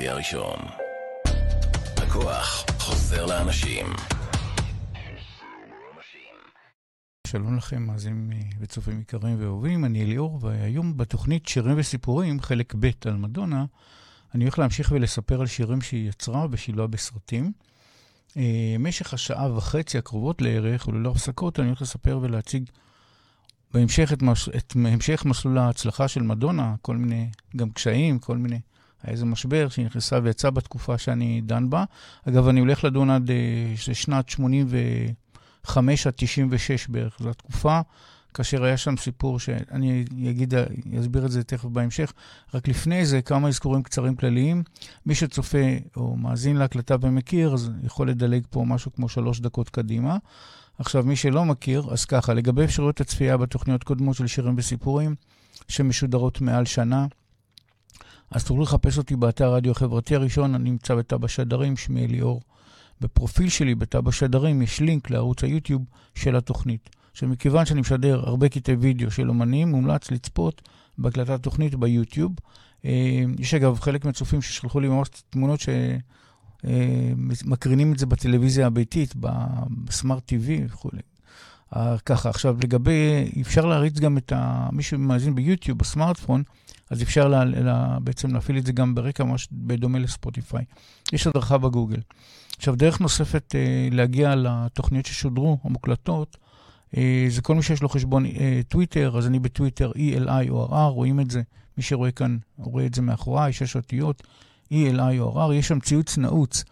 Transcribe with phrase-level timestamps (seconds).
[0.00, 0.58] החברתי הראשון.
[1.96, 3.86] הכוח חוזר לאנשים.
[7.26, 8.30] שלום לכם, מאזינים
[8.60, 13.64] וצופים יקרים ואהובים, אני אליאור, והיום בתוכנית שירים וסיפורים, חלק ב' על מדונה,
[14.34, 17.52] אני הולך להמשיך ולספר על שירים שהיא יצרה ושילבה בסרטים.
[18.36, 22.70] במשך השעה וחצי הקרובות לערך, וללא הפסקות, אני הולך לספר ולהציג
[23.74, 24.48] בהמשך את, מש...
[24.48, 28.60] את המשך מסלול ההצלחה של מדונה, כל מיני, גם קשיים, כל מיני,
[29.02, 31.84] היה איזה משבר שנכנסה ויצאה בתקופה שאני דן בה.
[32.28, 37.80] אגב, אני הולך לדון עד uh, שנת 85 עד 96 בערך, זו התקופה,
[38.34, 40.54] כאשר היה שם סיפור שאני אגיד,
[41.00, 42.12] אסביר את זה תכף בהמשך.
[42.54, 44.62] רק לפני זה, כמה אזכורים קצרים כלליים.
[45.06, 45.58] מי שצופה
[45.96, 50.16] או מאזין להקלטה ומכיר, אז יכול לדלג פה משהו כמו שלוש דקות קדימה.
[50.78, 55.14] עכשיו, מי שלא מכיר, אז ככה, לגבי אפשרויות הצפייה בתוכניות קודמות של שירים וסיפורים,
[55.68, 57.06] שמשודרות מעל שנה,
[58.30, 62.42] אז תוכלו לחפש אותי באתר הרדיו החברתי הראשון, אני נמצא בתא בשדרים, שמי אליאור.
[63.00, 65.82] בפרופיל שלי, בתא בשדרים, יש לינק לערוץ היוטיוב
[66.14, 66.90] של התוכנית.
[67.10, 70.62] עכשיו, מכיוון שאני משדר הרבה קטעי וידאו של אומנים, מומלץ לצפות
[70.98, 72.32] בהקלטת התוכנית ביוטיוב.
[72.84, 75.68] אה, יש אגב חלק מהצופים ששלחו לי ממש תמונות ש...
[76.64, 77.12] אה,
[77.92, 79.14] את זה בטלוויזיה הביתית,
[79.84, 81.02] בסמארט TV וכולי.
[81.76, 84.68] אה, ככה, עכשיו לגבי, אפשר להריץ גם את ה...
[84.72, 86.42] מי שמאזין ביוטיוב, בסמארטפון,
[86.90, 90.64] אז אפשר לה, לה, בעצם להפעיל את זה גם ברקע, ממש בדומה לספוטיפיי.
[91.12, 92.00] יש הדרכה בגוגל.
[92.56, 96.36] עכשיו, דרך נוספת אה, להגיע לתוכניות ששודרו, המוקלטות,
[97.28, 98.26] זה כל מי שיש לו חשבון
[98.68, 101.42] טוויטר, אז אני בטוויטר ELIORR, רואים את זה,
[101.76, 104.22] מי שרואה כאן, רואה את זה מאחוריי, שש אותיות.
[104.72, 106.64] ELIORR, יש שם ציוץ נעוץ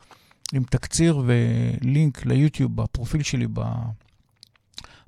[0.52, 3.60] עם תקציר ולינק ליוטיוב בפרופיל שלי ב...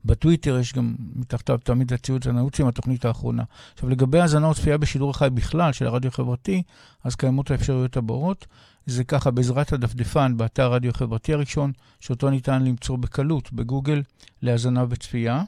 [0.05, 3.43] בטוויטר, יש גם מתחתיו תמיד הציוץ הנעוץ עם התוכנית האחרונה.
[3.75, 6.63] עכשיו, לגבי האזנה או צפייה בשידור החי בכלל של הרדיו החברתי,
[7.05, 8.47] אז קיימות האפשרויות הבאות.
[8.87, 14.03] זה ככה, בעזרת הדפדפן באתר הרדיו החברתי הראשון, שאותו ניתן למצוא בקלות בגוגל
[14.43, 15.43] להאזנה וצפייה.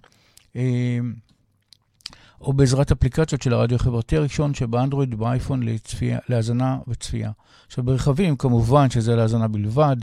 [0.56, 0.98] אה,
[2.40, 5.62] או בעזרת אפליקציות של הרדיו החברתי הראשון שבאנדרואיד ובאייפון
[6.28, 7.30] להאזנה וצפייה.
[7.66, 9.96] עכשיו ברכבים, כמובן שזה להאזנה בלבד,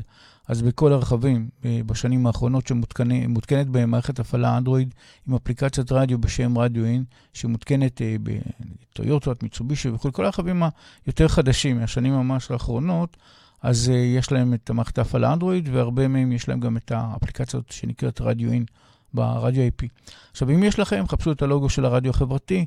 [0.49, 4.93] אז בכל הרכבים אה, בשנים האחרונות שמותקנת בהם מערכת הפעלה אנדרואיד
[5.27, 10.63] עם אפליקציית רדיו בשם רדיו אין, שמותקנת אה, בטויוטות, מיצובישי וכו', כל הרכבים
[11.05, 13.17] היותר חדשים מהשנים ממש האחרונות,
[13.61, 17.71] אז אה, יש להם את המערכת ההפעלה אנדרואיד, והרבה מהם יש להם גם את האפליקציות
[17.71, 18.65] שנקראת רדיו אין.
[19.13, 19.87] ברדיו IP.
[20.31, 22.65] עכשיו, אם יש לכם, חפשו את הלוגו של הרדיו החברתי,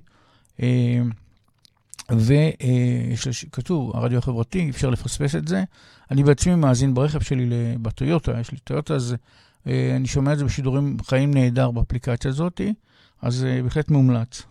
[2.10, 5.64] וכתוב, הרדיו החברתי, אפשר לפספס את זה.
[6.10, 9.16] אני בעצמי מאזין ברכב שלי בטויוטה, יש לי טויוטה, אז
[9.66, 12.60] אה, אני שומע את זה בשידורים חיים נהדר באפליקציה הזאת,
[13.22, 14.42] אז אה, בהחלט מומלץ.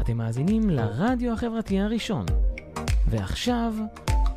[0.00, 2.26] אתם מאזינים לרדיו החברתי הראשון.
[3.10, 3.74] ועכשיו,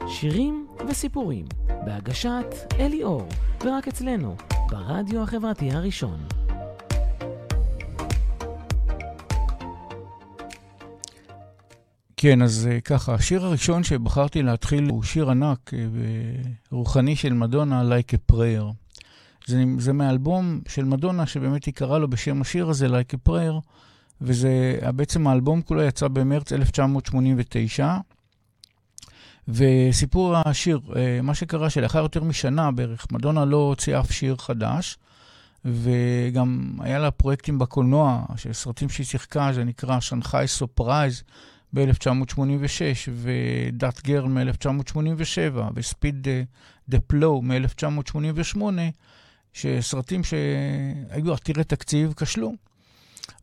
[0.07, 1.45] שירים וסיפורים,
[1.85, 2.45] בהגשת
[2.79, 3.29] אלי אור,
[3.65, 4.35] ורק אצלנו,
[4.69, 6.17] ברדיו החברתי הראשון.
[12.25, 15.86] כן, אז אה, ככה, השיר הראשון שבחרתי להתחיל הוא שיר ענק אה,
[16.72, 18.63] ורוחני של מדונה, Like a Prayer.
[19.47, 23.62] זה, זה מאלבום של מדונה, שבאמת היא קראה לו בשם השיר הזה, Like a Prayer,
[24.22, 27.97] וזה, בעצם האלבום כולו יצא במרץ 1989.
[29.47, 34.97] וסיפור השיר, אה, מה שקרה שלאחר יותר משנה בערך, מדונה לא הוציאה אף שיר חדש,
[35.66, 41.23] וגם היה לה פרויקטים בקולנוע, סרטים שהיא שיחקה, זה נקרא Shanghai Surprise
[41.75, 46.28] ב-1986, Who's That Girl מ-1987, ו
[46.89, 48.62] Speed-the-Plow מ-1988,
[49.53, 52.53] שסרטים שהיו עתירי תקציב כשלו.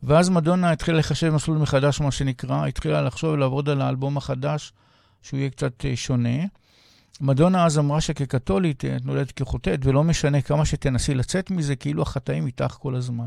[0.02, 4.72] ואז מדונה התחילה לחשב מסלול מחדש, מה שנקרא, התחילה לחשוב ולעבוד על האלבום החדש
[5.22, 6.38] שהוא יהיה קצת אה, שונה.
[7.22, 12.46] מדונה אז אמרה שכקתולית את נולדת כחוטאת, ולא משנה כמה שתנסי לצאת מזה, כאילו החטאים
[12.46, 13.26] איתך כל הזמן.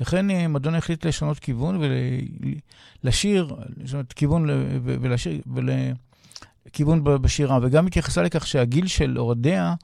[0.00, 1.80] לכן אה, מדונה החליטה לשנות כיוון
[3.04, 4.46] ולשיר, זאת אומרת, כיוון
[4.82, 5.40] ולשיר,
[6.72, 9.74] כיוון בשירה, וגם התייחסה לכך שהגיל של אוהדיה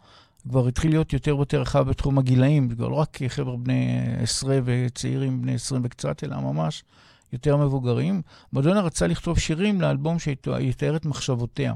[0.48, 5.42] כבר התחיל להיות יותר ויותר רחב בתחום הגילאים, כבר לא רק חבר'ה בני עשרה וצעירים
[5.42, 6.84] בני עשרים וקצת, אלא ממש
[7.32, 8.22] יותר מבוגרים,
[8.52, 11.74] מדונה רצה לכתוב שירים לאלבום שיתאר את מחשבותיה.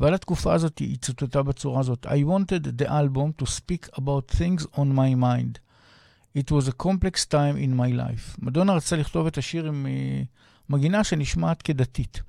[0.00, 4.62] ועל התקופה הזאת היא צוטטה בצורה הזאת: I wanted the album to speak about things
[4.74, 5.58] on my mind.
[6.36, 8.36] It was a complex time in my life.
[8.38, 10.26] מדונה רצה לכתוב את השיר עם uh,
[10.68, 12.22] מגינה שנשמעת כדתית.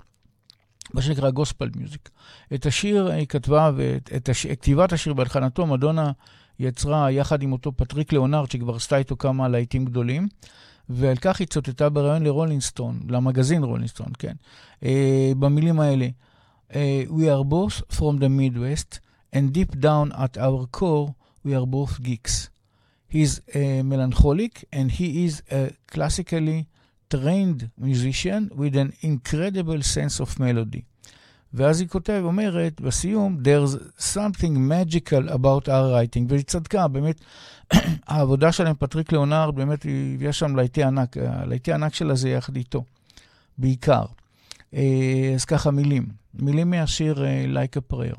[0.93, 2.09] מה שנקרא גוספל מיוזיק.
[2.53, 4.47] את השיר היא כתבה, ואת הש...
[4.47, 6.11] כתיבת השיר בהלחנתו, מדונה
[6.59, 10.27] יצרה יחד עם אותו פטריק ליאונרד, שכבר עשתה איתו כמה להיטים גדולים.
[10.89, 14.33] ועל כך היא צוטטה בריאיון לרולינסטון, למגזין רולינסטון, כן.
[14.81, 14.85] Uh,
[15.39, 16.07] במילים האלה,
[16.73, 18.99] We are both from the Midwest,
[19.31, 21.15] and deep down at our core,
[21.45, 22.49] we are both geeks.
[23.07, 26.67] He's a melancholic, and he is a classically
[27.09, 30.81] trained musician with an incredible sense of melody.
[31.53, 37.21] ואז היא כותבת, אומרת בסיום, There's something magical about our writing, והיא צדקה, באמת,
[38.07, 42.55] העבודה שלהם, פטריק ליאונרד, באמת היא הביאה שם להיטי ענק, הלהיטי ענק שלה זה יחד
[42.55, 42.83] איתו,
[43.57, 44.05] בעיקר.
[44.73, 47.14] אז ככה מילים, מילים מהשיר
[47.58, 48.19] Like a Prayer.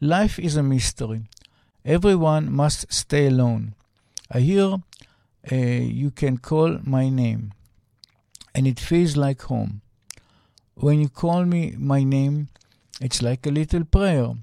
[0.00, 1.22] Life is a mystery.
[1.84, 3.74] Everyone must stay alone.
[4.30, 4.68] I hear
[5.50, 7.52] uh, you can call my name,
[8.54, 9.80] and it feels like home.
[10.74, 12.48] When you call me my name,
[13.00, 14.34] it's like a little prayer.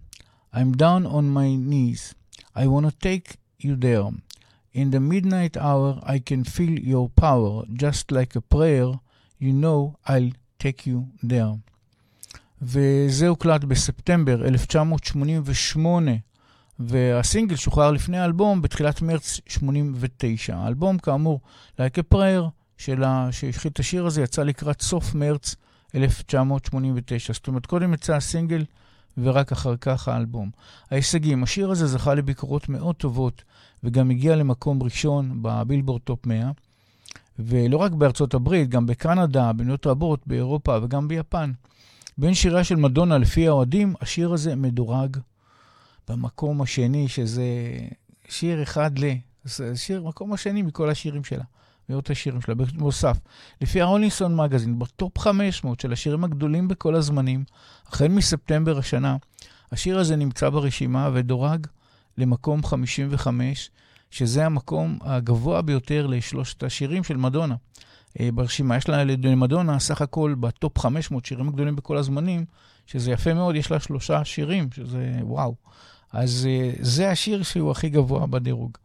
[0.51, 2.15] I'm down on my knees.
[2.55, 4.09] I want to take you there.
[4.73, 7.63] In the midnight hour, I can feel your power.
[7.73, 8.99] Just like a prayer,
[9.37, 11.59] you know I'll take you there.
[12.62, 16.10] וזה הוקלט בספטמבר 1988,
[16.78, 20.56] והסינגל שוחרר לפני האלבום בתחילת מרץ 89.
[20.56, 21.40] האלבום, כאמור,
[21.78, 22.42] Like a Prayer,
[23.30, 25.56] שהשחית את השיר הזה, יצא לקראת סוף מרץ
[25.94, 27.32] 1989.
[27.32, 28.64] זאת אומרת, קודם יצא הסינגל
[29.18, 30.50] ורק אחר כך האלבום.
[30.90, 33.42] ההישגים, השיר הזה זכה לביקורות מאוד טובות
[33.84, 36.50] וגם הגיע למקום ראשון בבילבורד Top 100,
[37.38, 41.52] ולא רק בארצות הברית, גם בקנדה, במדינות רבות, באירופה וגם ביפן.
[42.20, 45.16] בין שיריה של מדונה לפי האוהדים, השיר הזה מדורג
[46.08, 47.44] במקום השני, שזה
[48.28, 49.04] שיר אחד ל...
[49.44, 51.44] זה שיר, מקום השני מכל השירים שלה.
[51.88, 53.18] מאות השירים שלה, בנוסף.
[53.60, 57.44] לפי הרולינסון מגזין, בטופ 500 של השירים הגדולים בכל הזמנים,
[57.86, 59.16] החל מספטמבר השנה,
[59.72, 61.66] השיר הזה נמצא ברשימה ודורג
[62.18, 63.70] למקום 55,
[64.10, 67.54] שזה המקום הגבוה ביותר לשלושת השירים של מדונה.
[68.34, 72.44] ברשימה יש לה למדונה סך הכל בטופ 500 שירים הגדולים בכל הזמנים,
[72.86, 75.54] שזה יפה מאוד, יש לה שלושה שירים, שזה וואו.
[76.12, 76.48] אז
[76.80, 78.78] זה השיר שהוא הכי גבוה בדירוג.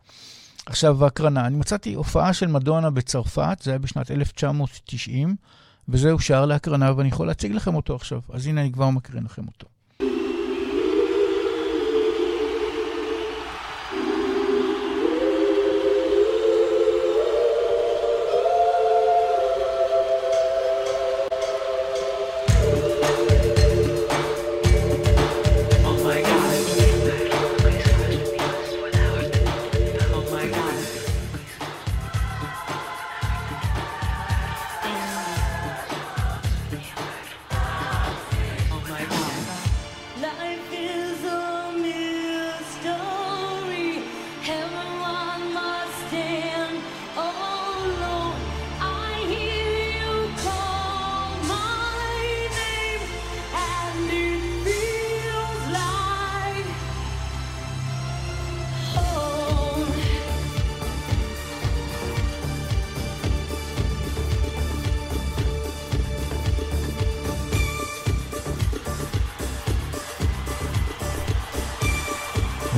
[0.66, 1.48] עכשיו, הקרנה.
[1.48, 5.36] אני מצאתי הופעה של מדונה בצרפת, זה היה בשנת 1990,
[5.90, 8.22] וזה אושר להקרנה, ואני יכול להציג לכם אותו עכשיו.
[8.30, 9.68] אז הנה, אני כבר מקרין לכם אותו.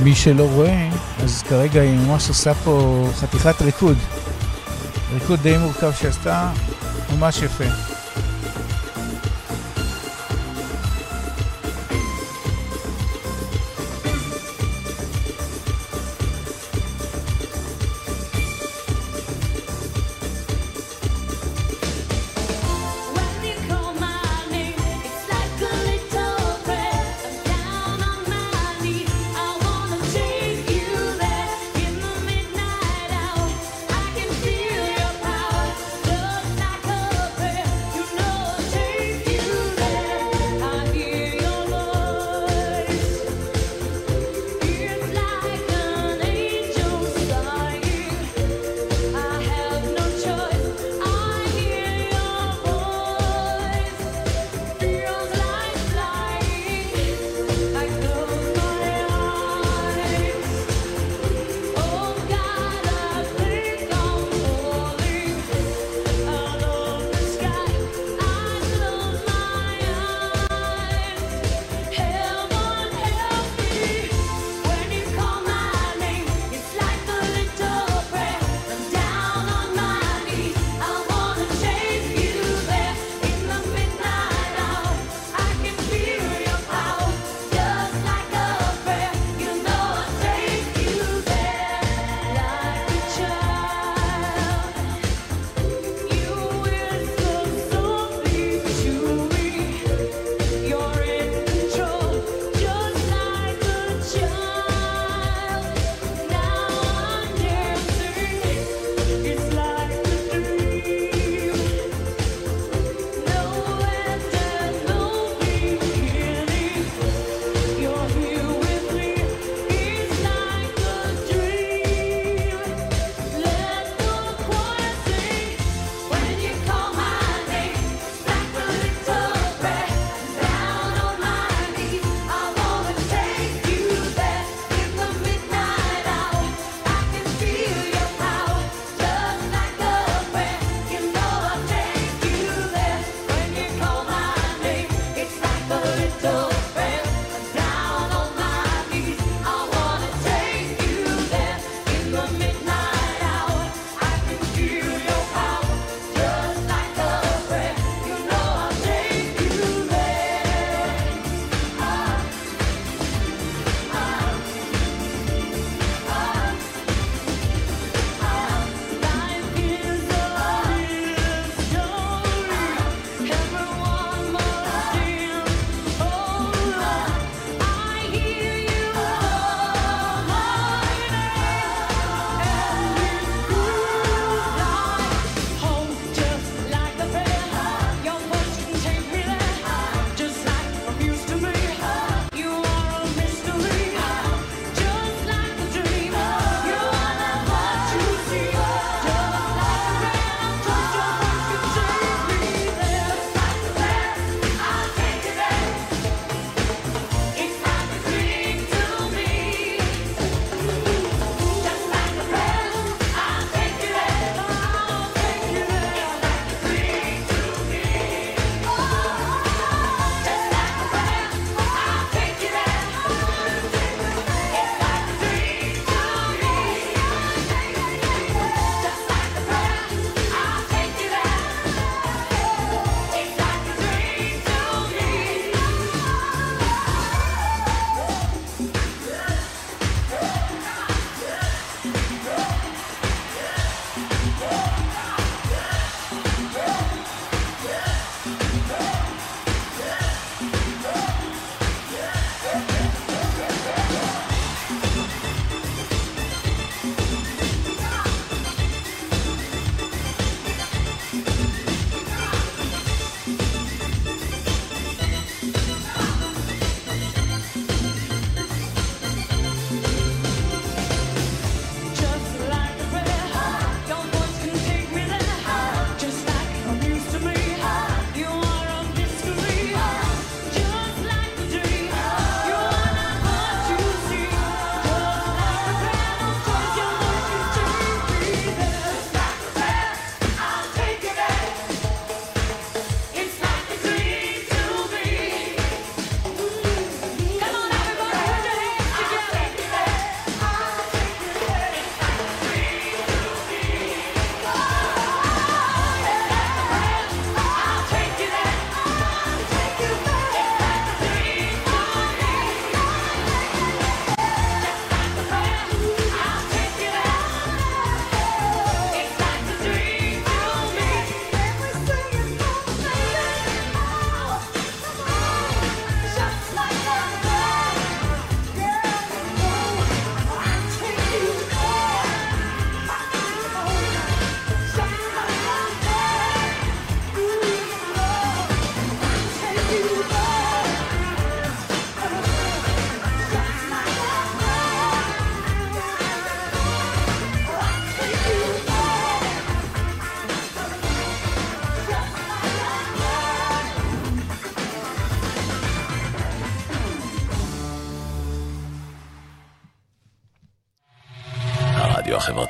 [0.08, 0.88] מי שלא רואה,
[1.22, 3.96] אז כרגע היא ממש עושה פה חתיכת ריקוד.
[5.12, 6.50] ריקוד די מורכב שעשתה,
[7.12, 7.87] ממש יפה.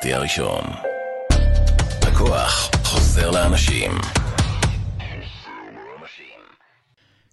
[0.09, 0.63] החברתי הראשון.
[2.01, 3.91] הכוח חוזר לאנשים.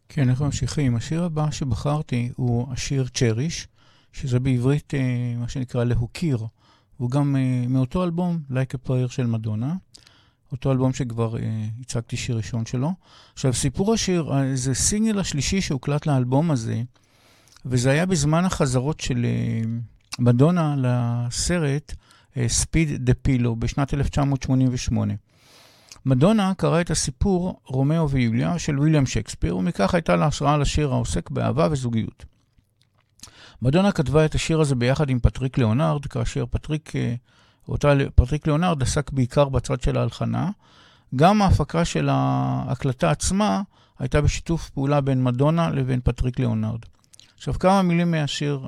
[0.09, 0.97] כן, אנחנו ממשיכים.
[0.97, 3.69] השיר הבא שבחרתי הוא השיר צ'ריש,
[4.13, 6.39] שזה בעברית אה, מה שנקרא להוקיר.
[6.97, 9.75] הוא גם אה, מאותו אלבום, Like a Prayer של מדונה.
[10.53, 11.43] אותו אלבום שכבר אה,
[11.81, 12.93] הצגתי שיר ראשון שלו.
[13.33, 16.83] עכשיו, סיפור השיר, אה, זה סינגל השלישי שהוקלט לאלבום הזה,
[17.65, 19.61] וזה היה בזמן החזרות של אה,
[20.19, 21.93] מדונה לסרט
[22.47, 25.15] Speed-the-Plow בשנת 1988.
[26.07, 31.31] מדונה קראה את הסיפור רומאו ויוליה של ויליאם שייקספיר, ומכך הייתה לה השראה לשיר העוסק
[31.31, 32.25] באהבה וזוגיות.
[33.63, 37.15] מדונה כתבה את השיר הזה ביחד עם פטריק ליאונרד, כאשר פטריק, אה,
[37.69, 40.51] אותה, פטריק ליאונרד עסק בעיקר בצד של ההלחנה.
[41.17, 43.63] גם ההפקה של ההקלטה עצמה
[43.99, 46.81] הייתה בשיתוף פעולה בין מדונה לבין פטריק ליאונרד.
[47.37, 48.67] עכשיו, כמה מילים מהשיר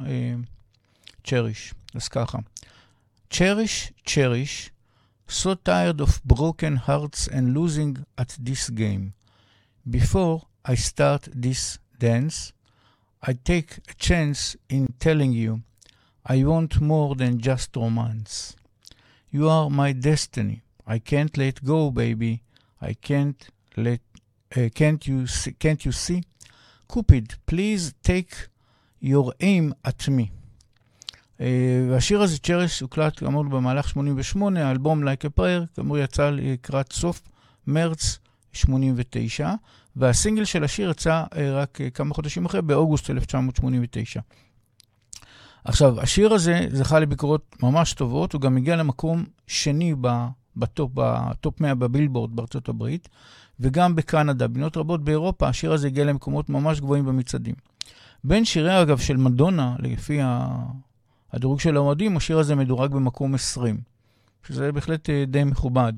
[1.24, 1.70] צ'ריש.
[1.70, 2.38] Uh, אז ככה.
[3.30, 4.70] Cherish, cherish,
[5.26, 9.14] so tired of broken hearts and losing at this game.
[9.88, 12.52] Before I start this dance,
[13.22, 15.62] I take a chance in telling you
[16.24, 18.56] I want more than just romance.
[19.30, 20.62] You are my destiny.
[20.86, 22.42] I can't let go, baby.
[22.80, 24.00] I can't let.
[24.56, 26.24] Uh, can't you see, can't you see?
[26.90, 28.48] Cupid, please take
[29.00, 30.30] your aim at me.
[31.90, 37.22] והשיר הזה, צ'רש, הוקלט כאמור במהלך 88, האלבום Like a Prayer, כאמור יצא לקראת סוף
[37.66, 38.18] מרץ
[38.52, 39.52] 89,
[39.96, 44.20] והסינגל של השיר יצא רק כמה חודשים אחרי, באוגוסט 1989.
[45.64, 49.94] עכשיו, השיר הזה זכה לביקורות ממש טובות, הוא גם הגיע למקום שני
[50.56, 53.08] ב Top, ב Top 100 בבילבורד בארצות הברית,
[53.60, 57.54] וגם בקנדה, במדינות רבות באירופה, השיר הזה הגיע למקומות ממש גבוהים במצעדים.
[58.24, 60.20] בין שירי, אגב, של מדונה, לפי
[61.32, 63.80] הדירוג של האוהדים, השיר הזה מדורג במקום 20,
[64.46, 65.92] שזה בהחלט אה, די מכובד.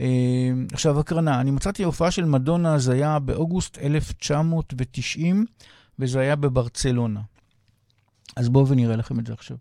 [0.00, 0.06] אה,
[0.72, 5.46] עכשיו, הקרנה, אני מצאתי הופעה של מדונה, זה היה באוגוסט 1990,
[5.98, 7.20] וזה היה בברצלונה.
[8.36, 9.56] אז בואו ונראה לכם את זה עכשיו.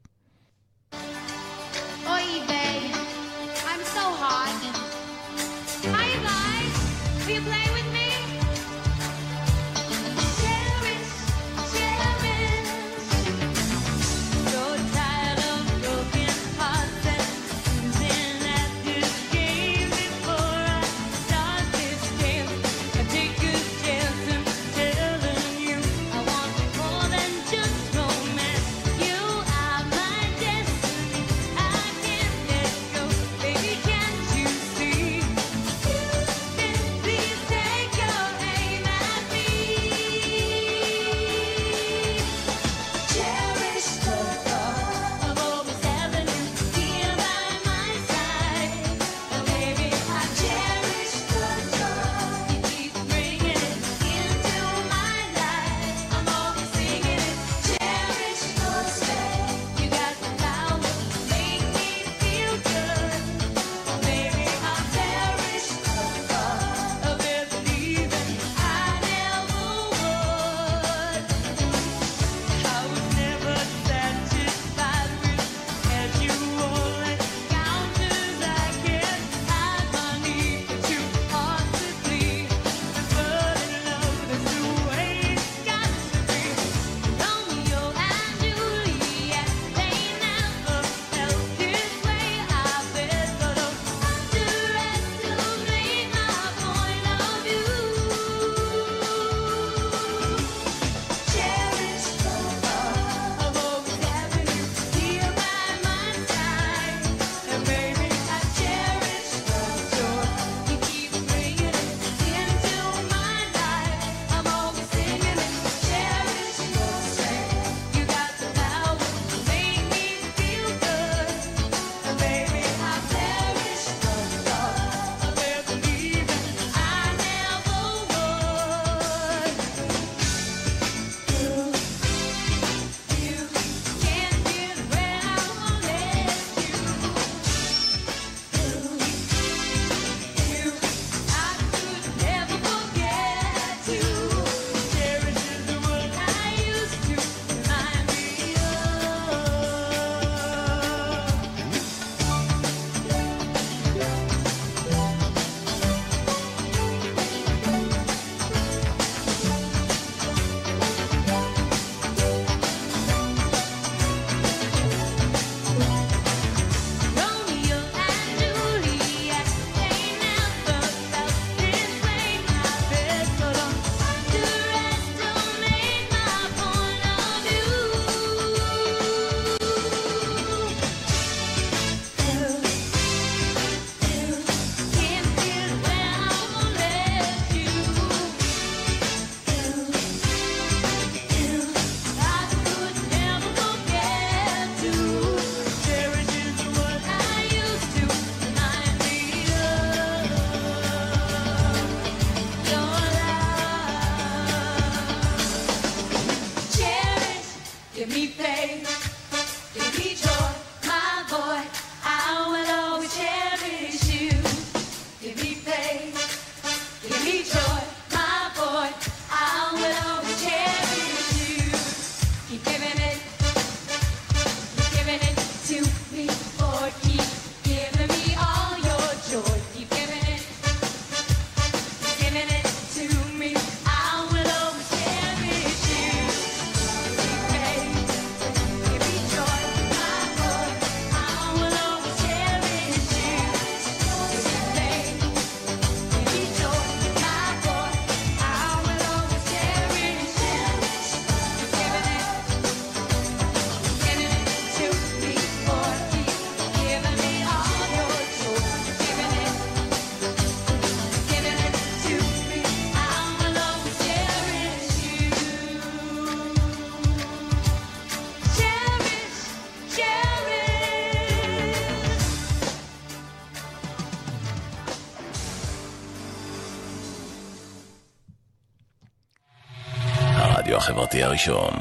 [281.11, 281.73] החברתי הראשון.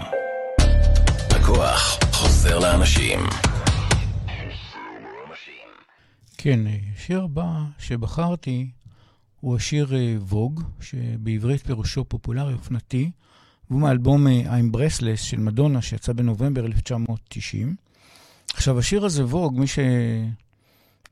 [1.30, 3.18] הכוח חוזר לאנשים.
[6.38, 6.60] כן,
[6.94, 8.70] השיר הבא שבחרתי
[9.40, 9.88] הוא השיר
[10.20, 13.10] ווג, שבעברית פירושו פופולרי אופנתי,
[13.70, 17.74] והוא מאלבום I'm Breathless של מדונה, שיצא בנובמבר 1990.
[18.54, 19.66] עכשיו, השיר הזה, ווג, מי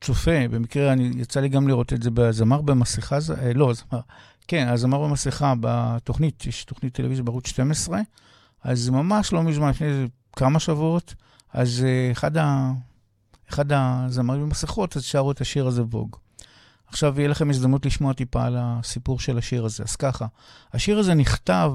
[0.01, 4.01] שצופה, במקרה אני, יצא לי גם לראות את זה בזמר במסכה, אה, לא, זמר,
[4.49, 8.01] כן, הזמר במסכה בתוכנית, יש תוכנית טלוויזיה בערוץ 12,
[8.65, 11.15] אז ממש לא מזמן, לפני כמה שבועות,
[11.53, 12.73] אז אה, אחד, ה,
[13.51, 16.17] אחד הזמרים במסכות, אז שרו את השיר הזה, ווג.
[16.87, 19.83] עכשיו יהיה לכם הזדמנות לשמוע טיפה על הסיפור של השיר הזה.
[19.83, 20.27] אז ככה,
[20.73, 21.73] השיר הזה נכתב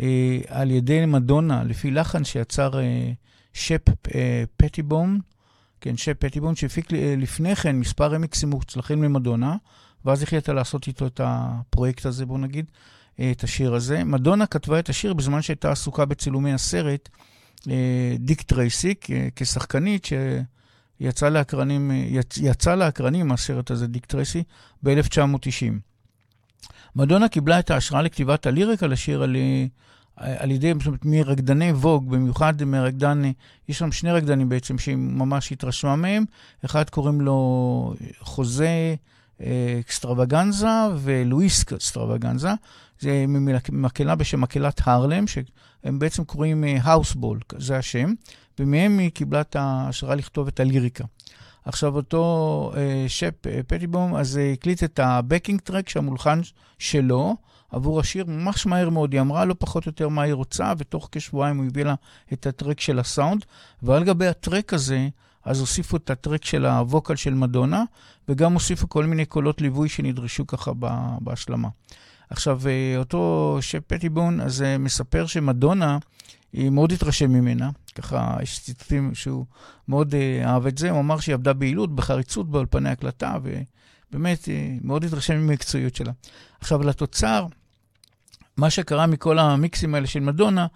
[0.00, 3.12] אה, על ידי מדונה, לפי לחן שיצר אה,
[3.52, 5.20] שפ אה, פטיבום,
[5.80, 9.56] כן, שפ פטיבום, שהפיק אה, לפני כן מספר רמיקסים מוצלחים למדונה,
[10.06, 12.66] ואז החליטה לעשות איתו את הפרויקט הזה, בואו נגיד,
[13.20, 14.04] אה, את השיר הזה.
[14.04, 17.08] מדונה כתבה את השיר בזמן שהייתה עסוקה בצילומי הסרט,
[17.70, 18.94] אה, דיק טרייסי,
[19.36, 20.08] כשחקנית,
[21.00, 24.42] שיצא לאקרנים, יצ, יצא לאקרנים הסרט הזה, דיק טרייסי,
[24.82, 25.72] ב-1990.
[26.96, 29.36] מדונה קיבלה את ההשראה לכתיבת הליריקה לשיר על,
[30.16, 33.22] על ידי, זאת אומרת, מרקדני Vogue, במיוחד מרקדן,
[33.68, 36.24] יש שם שני רקדנים בעצם שהיא ממש התרשמה מהם,
[36.64, 38.94] אחד קוראים לו חוזה
[39.80, 40.68] אקסטרווגנזה
[40.98, 42.50] ולואיס אקסטרווגנזה,
[43.00, 48.12] זה ממקהלה בשם מקהלת הרלם, שהם בעצם קוראים האוסבול, זה השם,
[48.58, 51.04] ומהם היא קיבלה את ההשראה לכתוב את הליריקה.
[51.64, 56.40] עכשיו אותו uh, שפ פטיבום, אז הקליט את הבקינג טרק שהמולחן
[56.78, 57.36] שלו
[57.70, 59.12] עבור השיר ממש מהר מאוד.
[59.12, 61.94] היא אמרה לא פחות או יותר מה היא רוצה, ותוך כשבועיים הוא הביא לה
[62.32, 63.44] את הטרק של הסאונד,
[63.82, 65.08] ועל גבי הטרק הזה,
[65.46, 67.84] אז הוסיפו את הטרק של הווקל של מדונה,
[68.28, 70.72] וגם הוסיפו כל מיני קולות ליווי שנדרשו ככה
[71.20, 71.68] בהשלמה.
[72.30, 72.60] עכשיו,
[72.96, 75.98] אותו שפ פטיבון, אז מספר שמדונה,
[76.52, 79.44] היא מאוד התרשם ממנה, ככה יש ציטוטים שהוא
[79.88, 84.48] מאוד uh, אהב את זה, הוא אמר שהיא עבדה ביעילות, בחריצות באולפני הקלטה, ובאמת
[84.82, 86.12] מאוד התרשם ממקצועיות שלה.
[86.60, 87.46] עכשיו, לתוצר,
[88.56, 90.66] מה שקרה מכל המיקסים האלה של מדונה,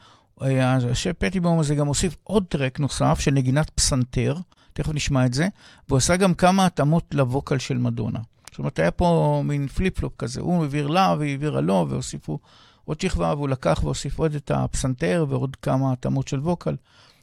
[0.43, 4.37] אה, השפ פטיבון הזה גם הוסיף עוד track נוסף של נגינת פסנתר,
[4.83, 5.49] תכף נשמע את זה,
[5.88, 8.19] והוא עשה גם כמה התאמות ל vocal של מדונה.
[8.51, 12.38] זאת אומרת, היה פה מין flip-flop כזה, הוא העביר לה והיא העבירה לו, והוסיפו
[12.85, 16.77] עוד שכבה, והוא לקח והוסיף עוד את הפסנתר ועוד כמה התאמות של vocal.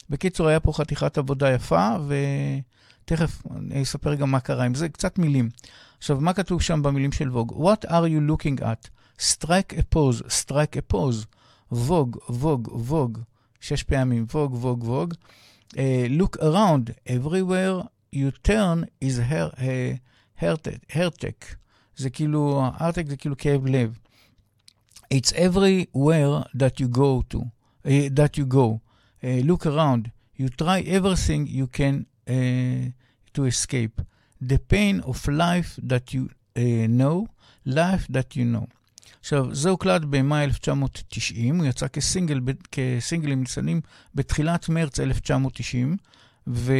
[0.10, 5.20] בקיצור, היה פה חתיכת עבודה יפה, ותכף אני אספר גם מה קרה עם זה, קצת
[5.20, 5.50] מילים.
[5.98, 7.52] עכשיו, מה כתוב שם במילים של ווג?
[7.52, 8.90] What are you looking at?
[9.22, 11.26] strike a pose, strike a pose.
[11.72, 13.20] ווג, ווג, ווג.
[13.62, 15.14] שש פעמים, ווג, ווג, ווג.
[15.77, 19.97] Uh, look around, everywhere you turn is her, uh,
[20.41, 21.57] hertech.
[21.97, 23.99] זה כאילו, הרטק זה כאילו כאב לב.
[25.15, 28.81] It's everywhere that you go to, uh, that you go.
[29.23, 30.11] Uh, look around.
[30.37, 32.91] You try everything you can uh,
[33.35, 34.01] to escape.
[34.41, 37.29] The pain of life that you uh, know,
[37.65, 38.67] life that you know.
[39.20, 42.40] עכשיו, זה הוקלט במאי 1990, הוא יצא כסינגל,
[42.72, 43.82] כסינגלים ניצנים
[44.16, 45.98] בתחילת מרץ 1990,
[46.48, 46.74] ו...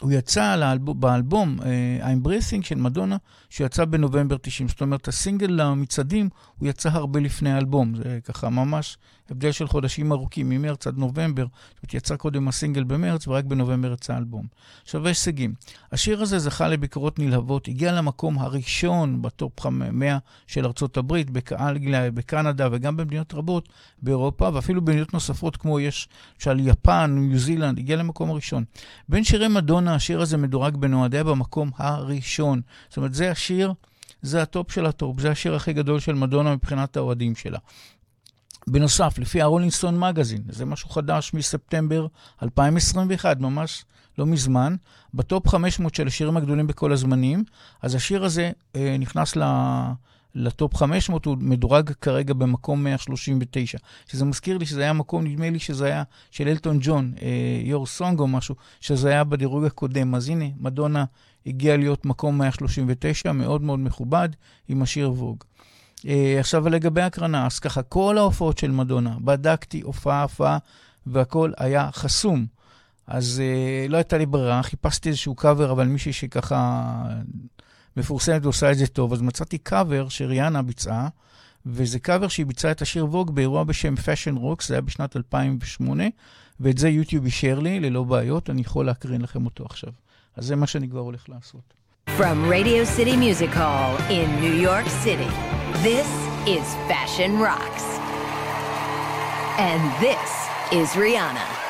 [0.00, 0.90] הוא יצא לאלב...
[0.90, 1.64] באלבום uh,
[2.02, 3.16] I'm Breathing של מדונה,
[3.50, 4.68] שיצא בנובמבר 90.
[4.68, 6.28] זאת אומרת, הסינגל למצעדים,
[6.58, 7.94] הוא יצא הרבה לפני האלבום.
[7.94, 8.96] זה ככה ממש
[9.30, 11.44] הבדל של חודשים ארוכים, ממרץ עד נובמבר.
[11.44, 14.46] זאת אומרת, יצא קודם הסינגל במרץ, ורק בנובמבר יצא האלבום.
[14.82, 15.54] עכשיו, הישגים.
[15.92, 22.68] השיר הזה זכה לביקורות נלהבות, הגיע למקום הראשון בטופ 100 של ארצות הברית, באנגליה, בקנדה
[22.72, 23.68] וגם במדינות רבות
[24.02, 28.64] באירופה, ואפילו במדינות נוספות, כמו יש, למשל יפן, ניו זילנד, הגיע למקום הראשון.
[29.08, 32.60] בין שירי מדונה, השיר הזה מדורג באוהדיה במקום הראשון.
[32.88, 33.72] זאת אומרת, זה השיר,
[34.22, 37.58] זה הטופ של הטופ, זה השיר הכי גדול של מדונה מבחינת האוהדים שלה.
[38.66, 42.06] בנוסף, לפי ה Rolling Stone Magazine, זה משהו חדש מספטמבר
[42.42, 43.84] 2021, ממש
[44.18, 44.76] לא מזמן,
[45.14, 47.44] בטופ 500 של השירים הגדולים בכל הזמנים,
[47.82, 49.42] אז השיר הזה אה, נכנס ל...
[50.36, 53.78] לטופ 500, הוא מדורג כרגע במקום 139.
[54.06, 57.12] שזה מזכיר לי שזה היה מקום, נדמה לי שזה היה של אלטון ג'ון,
[57.64, 60.14] Your uh, Song או משהו, שזה היה בדירוג הקודם.
[60.14, 61.04] אז הנה, מדונה
[61.46, 64.28] הגיעה להיות מקום 139, מאוד מאוד מכובד,
[64.68, 65.44] עם השיר Vogue.
[65.98, 66.04] Uh,
[66.40, 70.58] עכשיו לגבי הקרנה, אז ככה, כל ההופעות של מדונה, בדקתי הופעה-הופעה,
[71.06, 72.46] והכל היה חסום.
[73.06, 76.92] אז uh, לא הייתה לי ברירה, חיפשתי איזשהו קאבר, אבל מישהי שככה
[77.96, 81.08] מפורסמת ועושה את זה טוב, אז מצאתי קאבר שריאנה ביצעה,
[81.66, 86.04] וזה קאבר שהיא ביצעה את השיר ווג באירוע בשם Fashion Rocks, זה היה בשנת 2008,
[86.60, 89.90] ואת זה יוטיוב אישר לי ללא בעיות, אני יכול להקרין לכם אותו עכשיו.
[90.36, 91.76] אז זה מה שאני כבר הולך לעשות.
[92.18, 95.30] From Radio City Music Hall in New York City,
[95.82, 96.08] this
[96.46, 97.86] is Fashion Rocks.
[99.58, 100.30] And this
[100.72, 101.65] is Rihanna.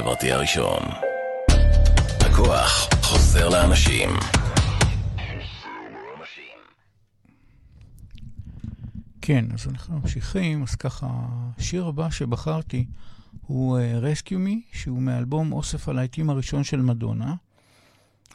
[0.00, 0.82] החברתי הראשון.
[2.20, 4.08] הכוח חוזר לאנשים.
[9.22, 10.62] כן, אז אנחנו ממשיכים.
[10.62, 11.06] אז ככה,
[11.58, 12.86] השיר הבא שבחרתי
[13.46, 17.34] הוא uh, Rescue Me, שהוא מאלבום אוסף הלהיטים הראשון של מדונה.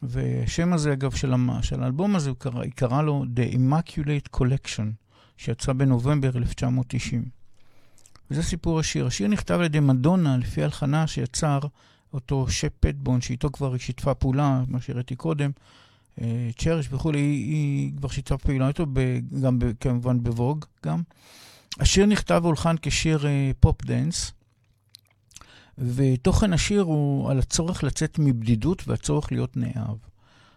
[0.04, 1.62] והשם הזה, אגב, של, המ...
[1.62, 4.86] של האלבום הזה, היא קראה לו The Immaculate Collection,
[5.38, 7.45] שיצא בנובמבר 1990.
[8.32, 9.06] וזה סיפור השיר.
[9.06, 11.60] השיר נכתב על ידי מדונה, לפי הלחנה שיצר
[12.14, 15.52] אותו שפ פטיבון, שאיתו כבר היא שיתפה פעולה, מה שהראיתי קודם,
[16.22, 18.86] אה, Cherish וכולי, היא, היא כבר שיתפה פעולה איתו,
[19.42, 21.02] גם כמובן ב Vogue גם.
[21.80, 24.32] השיר נכתב והולחן כשיר אה, pop dance,
[25.78, 29.98] ותוכן השיר הוא על הצורך לצאת מבדידות והצורך להיות נאהב.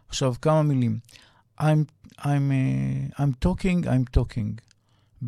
[0.08, 0.98] עכשיו, כמה מילים.
[1.60, 1.86] I'm,
[2.18, 4.60] I'm, uh, I'm talking, I'm talking.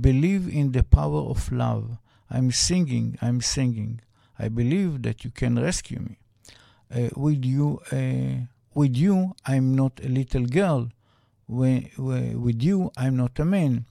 [0.00, 1.84] Believe in the power of love.
[2.30, 4.00] I'm singing, I'm singing.
[4.38, 6.18] I believe that you can rescue me.
[6.94, 10.88] Uh, with you, uh, with you, I'm not a little girl.
[11.48, 13.86] With you, I'm not a man.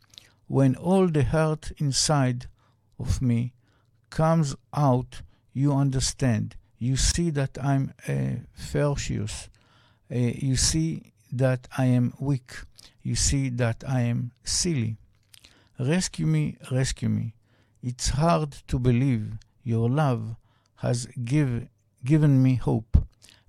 [0.47, 2.47] When all the hurt inside
[2.97, 3.54] of me
[4.10, 5.21] comes out,
[5.54, 6.56] you understand.
[6.78, 9.49] You see that I'm uh, ferocious.
[10.12, 12.54] Uh, you see that I am weak.
[13.04, 14.97] You see that I am silly.
[15.78, 17.34] Rescue me, rescue me.
[17.82, 20.36] It's hard to believe your love
[20.78, 21.68] has give,
[22.04, 22.98] given me hope.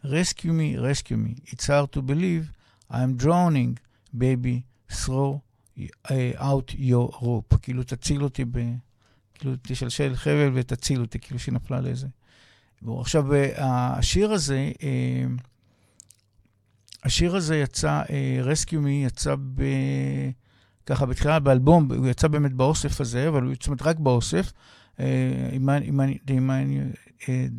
[0.04, 1.36] Rescue me, rescue me.
[1.46, 2.52] It's hard to believe
[2.90, 3.78] I'm drowning,
[4.16, 4.66] baby.
[4.90, 5.42] throw
[6.10, 7.56] uh, out your rope.
[7.62, 8.58] כאילו, תציל אותי ב...
[9.34, 12.06] כאילו, תשלשל חבל ותציל אותי, כאילו שהיא נפלה לאיזה...
[13.00, 15.24] עכשיו, השיר הזה, אה,
[17.04, 18.02] השיר הזה יצא,
[18.44, 19.62] Rescue Me יצא ב...
[20.90, 24.52] ככה בתחילה באלבום, הוא יצא באמת באוסף הזה, אבל הוא יצא רק באוסף,
[24.98, 25.02] The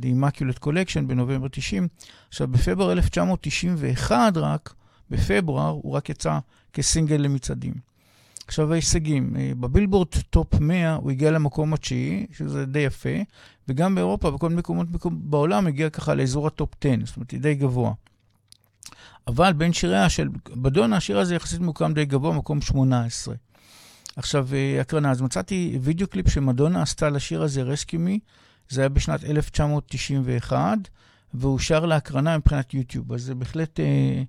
[0.03, 1.87] Immaculate Collection בנובמבר 90.
[2.29, 4.73] עכשיו, בפברואר 1991 רק,
[5.09, 6.39] בפברואר, הוא רק יצא
[6.73, 7.73] כסינגל למצעדים.
[8.47, 13.09] עכשיו ההישגים, בבילבורד טופ 100 הוא הגיע למקום התשיעי, שזה די יפה,
[13.67, 17.93] וגם באירופה, בכל מקומות בעולם, הגיע ככה לאזור הטופ 10, זאת אומרת, די גבוה.
[19.27, 23.35] אבל בין שיריה של מדונה, השיר הזה יחסית מוקם די גבוה, מקום 18.
[24.15, 24.47] עכשיו,
[24.81, 28.19] הקרנה, אז מצאתי וידאו קליפ שמדונה עשתה לשיר הזה, Rescue Me,
[28.69, 30.77] זה היה בשנת 1991,
[31.33, 34.23] והוא כשר להקרנה מבחינת יוטיוב, אז זה בהחלט אה,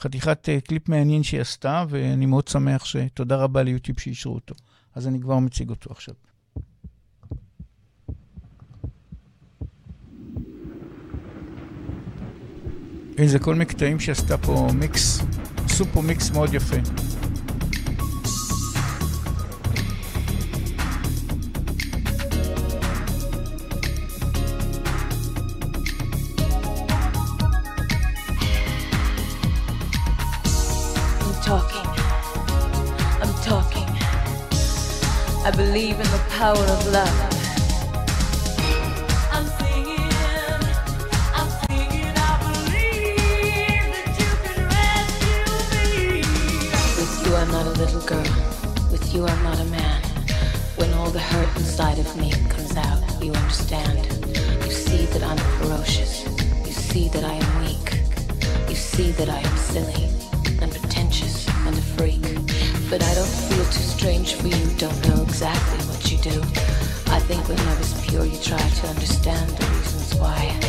[0.00, 4.54] חתיכת אה, קליפ מעניין שהיא עשתה, ואני מאוד שמח שתודה רבה ליוטיוב שאישרו אותו.
[4.94, 6.14] אז אני כבר מציג אותו עכשיו.
[13.18, 15.20] איזה כל מקטעים שעשתה פה מיקס,
[15.64, 16.76] עשו פה מיקס מאוד יפה.
[35.46, 37.45] I believe in the power of love.
[52.18, 54.06] Me comes out, you understand.
[54.64, 56.24] You see that I'm ferocious.
[56.66, 58.00] You see that I am weak.
[58.68, 60.08] You see that I am silly
[60.60, 62.22] and pretentious and a freak.
[62.90, 66.40] But I don't feel too strange for you, don't know exactly what you do.
[67.12, 70.65] I think when love is pure, you try to understand the reasons why.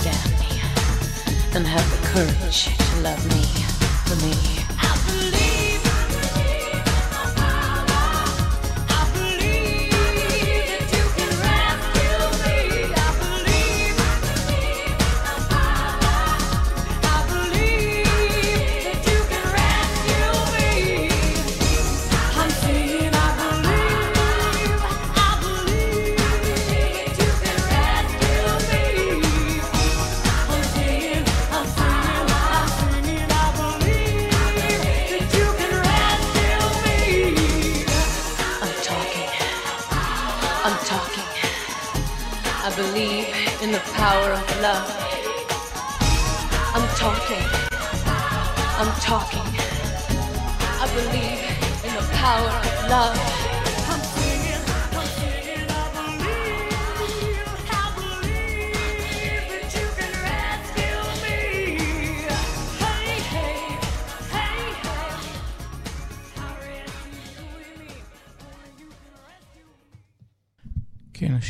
[0.00, 0.60] understand me
[1.54, 3.49] and have the courage to love me.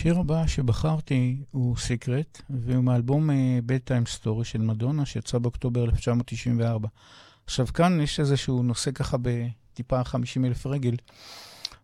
[0.01, 3.31] השיר הבא שבחרתי הוא Secret, והוא מאלבום
[3.65, 6.89] Bedtime Story של מדונה, שיצא באוקטובר 1994.
[7.45, 10.97] עכשיו, כאן יש איזשהו נושא ככה בטיפה 50 אלף רגל.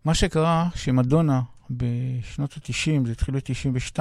[0.05, 1.41] מה שקרה, שמדונה
[1.71, 3.99] בשנות ה-90, זה התחיל ב-92,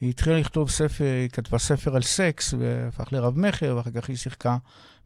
[0.00, 4.56] היא התחילה לכתוב ספר, היא כתבה ספר על סקס, והפך לרב-מכר, ואחר כך היא שיחקה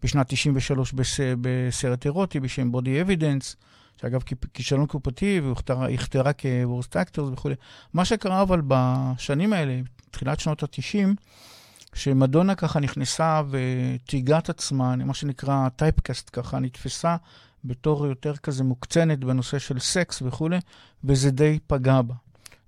[0.03, 3.57] בשנת 93 בס, בסרט אירוטי בשם Body of Evidence.
[4.01, 4.23] שאגב,
[4.55, 7.55] כישלון קופתי, והוכתרה כ Worst Actress וכולי.
[7.95, 9.81] מה שקרה אבל בשנים האלה,
[10.11, 11.09] תחילת שנות ה-90,
[11.95, 17.17] שמדונה ככה נכנסה ותייגה את עצמה, מה שנקרא typecast ככה, נתפסה
[17.65, 20.59] בתור יותר כזה מוקצנת בנושא של סקס וכולי,
[21.05, 22.15] וזה די פגע בה.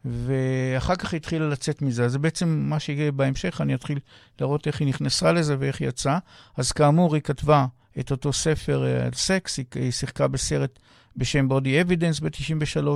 [0.05, 2.05] ואחר כך היא התחילה לצאת מזה.
[2.05, 3.99] אז בעצם מה שיהיה בהמשך, אני אתחיל
[4.41, 6.19] להראות איך היא נכנסה לזה ואיך היא יצאה.
[6.57, 7.67] אז כאמור, היא כתבה
[8.01, 10.79] את אותו ספר על סקס, היא שיחקה בסרט
[11.17, 12.89] בשם Body of Evidence ב-93,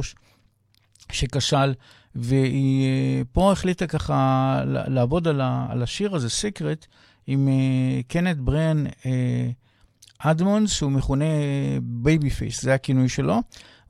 [1.13, 1.75] שכשל,
[2.15, 6.87] והיא אה, פה החליטה ככה לעבוד על, ה, על השיר הזה, Secret,
[7.27, 8.85] עם uh, קנת' בריאן
[10.19, 11.25] אדמונדס, שהוא מכונה
[11.83, 13.39] Babyface, זה הכינוי שלו,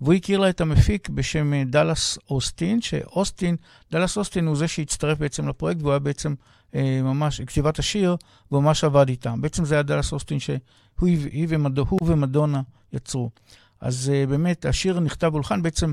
[0.01, 3.57] והוא הכיר לה את המפיק בשם דאלאס אוסטין, שאוסטין,
[3.93, 6.35] דאלאס אוסטין הוא זה שהצטרף בעצם לפרויקט, והוא היה בעצם
[6.73, 8.17] uh, ממש, כתיבת השיר,
[8.51, 9.41] והוא ממש עבד איתם.
[9.41, 10.59] בעצם זה היה דאלאס אוסטין שהוא
[11.49, 11.79] ומד...
[12.03, 12.63] ומדונה
[12.93, 13.31] יצרו.
[13.81, 15.93] אז uh, באמת, השיר נכתב הולחן בעצם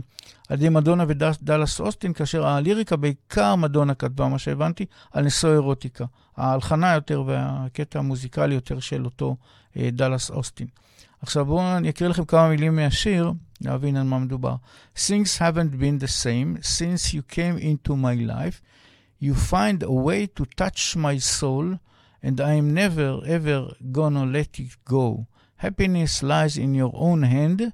[0.50, 6.06] על ידי מדונה ודאלאס אוסטין, כאשר הליריקה, בעיקר מדונה כתבה, מה שהבנתי, על נשוא אירוטיקה.
[6.38, 9.36] ההלחנה יותר והקטע המוזיקלי יותר של אותו
[9.74, 10.68] uh, דאלאס אוסטין.
[11.22, 13.32] עכשיו בואו אני אקריא לכם כמה מילים מהשיר,
[13.62, 14.56] להבין על מה מדובר.
[14.96, 18.62] Things haven't been the same since you came into my life.
[19.22, 21.66] You find a way to touch my soul,
[22.24, 23.60] and I am never ever
[23.98, 25.26] gonna let it go.
[25.58, 27.74] Happiness lies in your own hand.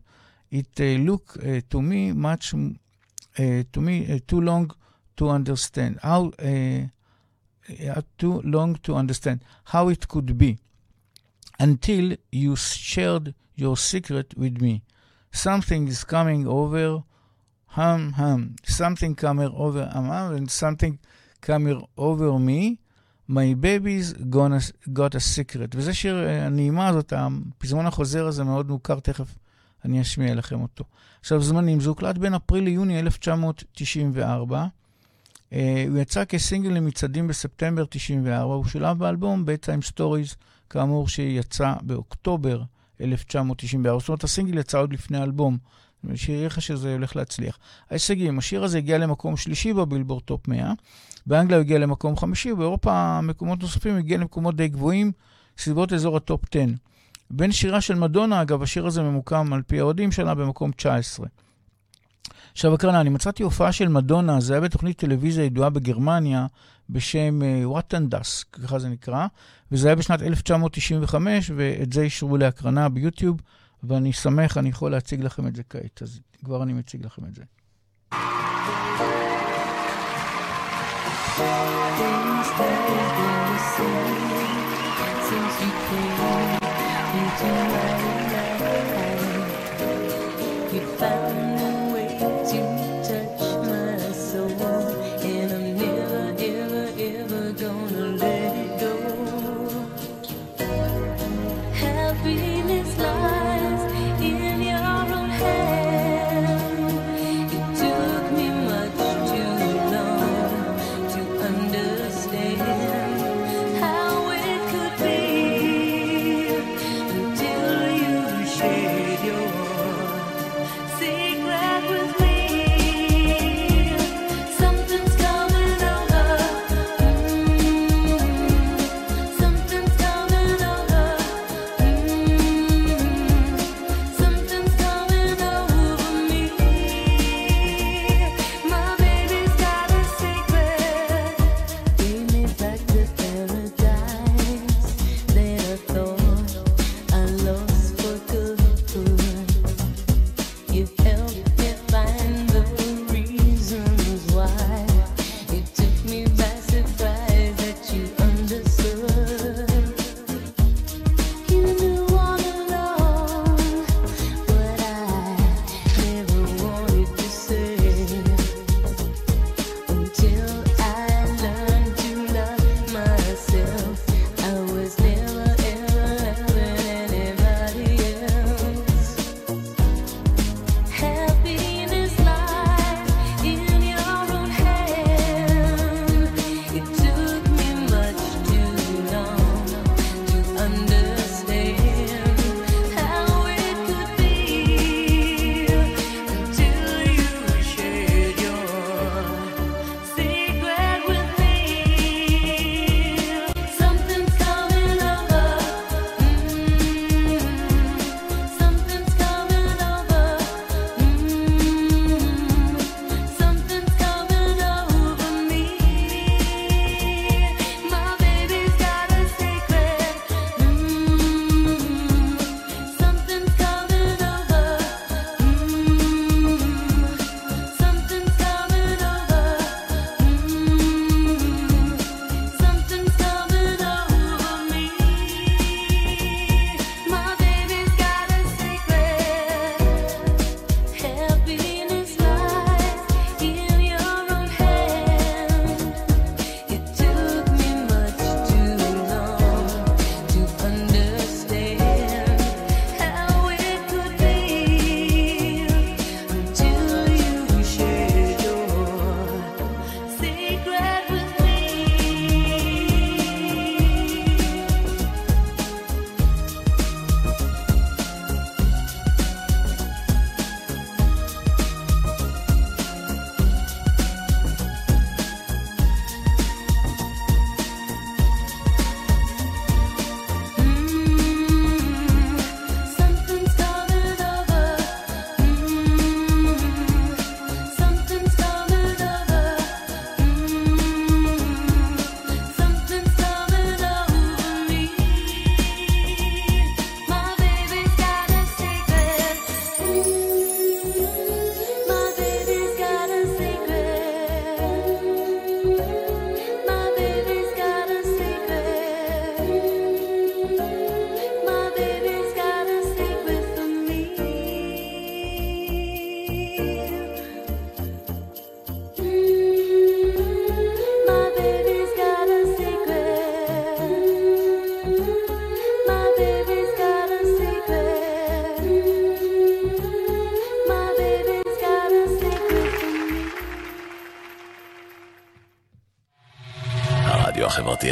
[0.51, 2.67] It uh, look uh, to me much uh,
[3.37, 4.71] to me uh, too long
[5.17, 6.87] to understand how uh,
[7.89, 10.57] uh, too long to understand how it could be
[11.59, 14.83] until you shared your secret with me.
[15.31, 17.03] Something is coming over,
[17.67, 18.55] hum hum.
[18.63, 20.99] Something coming over hum hum, and something
[21.41, 22.79] coming over me.
[23.29, 24.59] My baby's gonna,
[24.89, 25.75] got a secret.
[25.75, 29.35] וזה שיר, אה, הנעימה הזאת, הפזמון החוזר הזה מאוד מוכר, תכף
[29.85, 30.83] אני אשמיע לכם אותו.
[31.19, 34.65] עכשיו, זמנים, זה הוקלט בין אפריל ליוני 1994.
[34.65, 35.55] Uh,
[35.89, 40.35] הוא יצא כסינגל למצעדים בספטמבר 94, הוא שולב באלבום Bedtime Stories,
[40.69, 42.61] כאמור שיצא באוקטובר
[43.01, 43.99] 1994.
[43.99, 45.57] זאת אומרת, הסינגל יצא עוד לפני האלבום,
[46.15, 47.59] שיראה לך שזה הולך להצליח.
[47.89, 50.73] ההישגים, השיר הזה הגיע למקום שלישי בבילבורד טופ 100,
[51.25, 55.11] באנגליה הוא הגיע למקום חמישי, ובאירופה מקומות נוספים הגיע למקומות די גבוהים,
[55.57, 56.65] סביבות אזור הטופ 10.
[57.29, 61.27] בין שיריה של מדונה, אגב, השיר הזה ממוקם על פי האוהדים שלה במקום 19.
[62.51, 66.45] עכשיו, הקרנה, אני מצאתי הופעה של מדונה, זה היה בתוכנית טלוויזיה ידועה בגרמניה
[66.89, 69.27] בשם Wetten uh, dass, ככה זה נקרא,
[69.71, 73.41] וזה היה בשנת 1995, ואת זה אישרו להקרנה ביוטיוב,
[73.83, 77.35] ואני שמח, אני יכול להציג לכם את זה כעת, אז כבר אני מציג לכם את
[77.35, 77.43] זה.
[81.39, 81.73] You.
[91.03, 91.22] found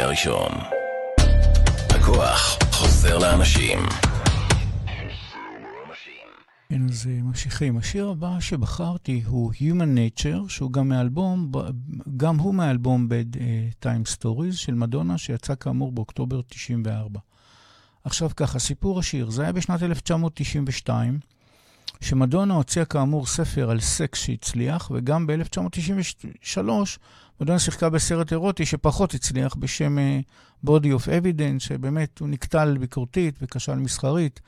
[0.00, 0.52] הראשון.
[1.90, 3.78] הכוח חוזר לאנשים.
[6.68, 7.76] כן, אז אה, ממשיכים.
[7.76, 11.52] השיר הבא שבחרתי הוא Human Nature, שהוא גם מאלבום,
[12.16, 17.20] גם הוא מאלבום Bad uh, Time Stories של מדונה, שיצא כאמור באוקטובר 94.
[18.04, 21.18] עכשיו ככה, סיפור השיר, זה היה בשנת 1992,
[22.00, 26.58] שמדונה הוציאה כאמור ספר על סקס שהצליח, וגם ב-1993
[27.40, 33.34] מדונה שיחקה בסרט אירוטי שפחות הצליח בשם uh, Body of Evidence, שבאמת הוא נקטל ביקורתית
[33.42, 34.40] וכשל מסחרית.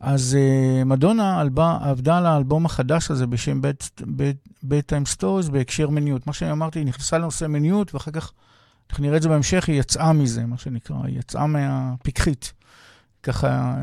[0.00, 3.60] אז uh, מדונה עלבה, עבדה על האלבום החדש הזה בשם
[4.64, 6.26] Bedtime Stories בהקשר מיניות.
[6.26, 8.32] מה שאני אמרתי, היא נכנסה לנושא מיניות, ואחר כך,
[8.90, 12.52] אנחנו נראה את זה בהמשך, היא יצאה מזה, מה שנקרא, היא יצאה מהפיקחית.
[13.24, 13.74] ככה,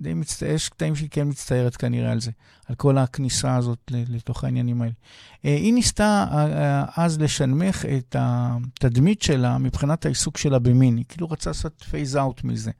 [0.00, 2.30] די מצטער, יש קטעים שהיא כן מצטערת כנראה על זה,
[2.68, 4.92] על כל הכניסה הזאת לתוך העניינים האלה.
[5.44, 11.04] אה, היא ניסתה אה, אה, אז לשנמך את התדמית שלה מבחינת העיסוק שלה במין, היא
[11.08, 12.70] כאילו רצה לעשות phase out מזה.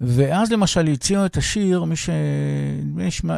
[0.00, 2.10] ואז למשל הציעו את השיר, מי ש...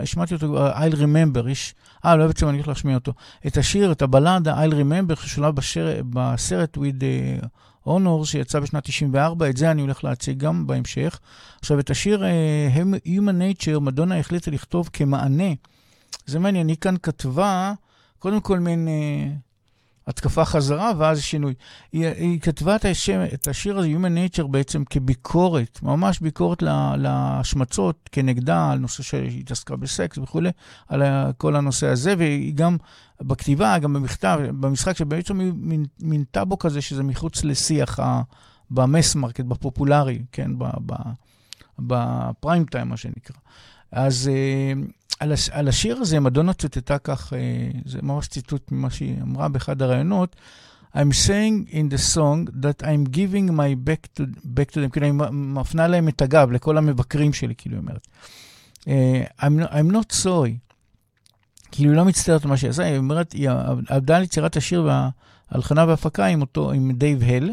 [0.05, 1.75] שמעתי אותו, I'll Remember, יש...
[2.05, 3.13] אה, לא בעצם אני הולך להשמיע אותו.
[3.47, 6.03] את השיר, את הבלדה I'll Remember, ששולב בשיר...
[6.11, 7.05] בסרט with
[7.87, 11.21] Honor, שיצא בשנת 94, את זה אני הולך להציג גם בהמשך.
[11.61, 15.53] עכשיו, את השיר uh, Human Nature, מדונה החליטה לכתוב כמענה.
[16.27, 17.73] זה מעניין, היא כאן כתבה,
[18.19, 18.89] קודם כל מין...
[18.89, 19.47] Uh,
[20.07, 21.55] התקפה חזרה ואז שינוי.
[21.93, 26.63] היא, היא כתבה את, השם, את השיר הזה, Human Nature, בעצם כביקורת, ממש ביקורת
[26.97, 30.51] להשמצות כנגדה, על נושא שהיא התעסקה בסקס וכולי,
[30.89, 31.03] על
[31.37, 32.77] כל הנושא הזה, והיא גם
[33.23, 35.53] בכתיבה, גם במכתב, במשחק, שבעצם היא
[36.01, 38.23] מין טאבו כזה, שזה מחוץ לשיח ה,
[38.71, 40.51] ב mass market, בפופולרי, כן,
[41.79, 43.37] בפריים טיים, מה שנקרא.
[43.93, 47.37] אז uh, על, הש, על השיר הזה, מדונה צטטה כך, uh,
[47.85, 50.37] זה ממש ציטוט ממה שהיא אמרה באחד הראיונות,
[50.95, 55.07] I'm saying in the song that I'm giving my back to, back to them, כאילו
[55.07, 58.07] אני מפנה להם את הגב, לכל המבקרים שלי, כאילו היא אומרת.
[58.81, 58.89] Uh,
[59.41, 60.66] I'm, I'm not sorry.
[61.73, 63.51] כאילו היא לא מצטערת על מה שהיא עשה, היא אומרת, היא
[63.89, 64.89] עבדה על יצירת השיר
[65.51, 67.51] וההלחנה וההפקה עם אותו, עם דייב הול,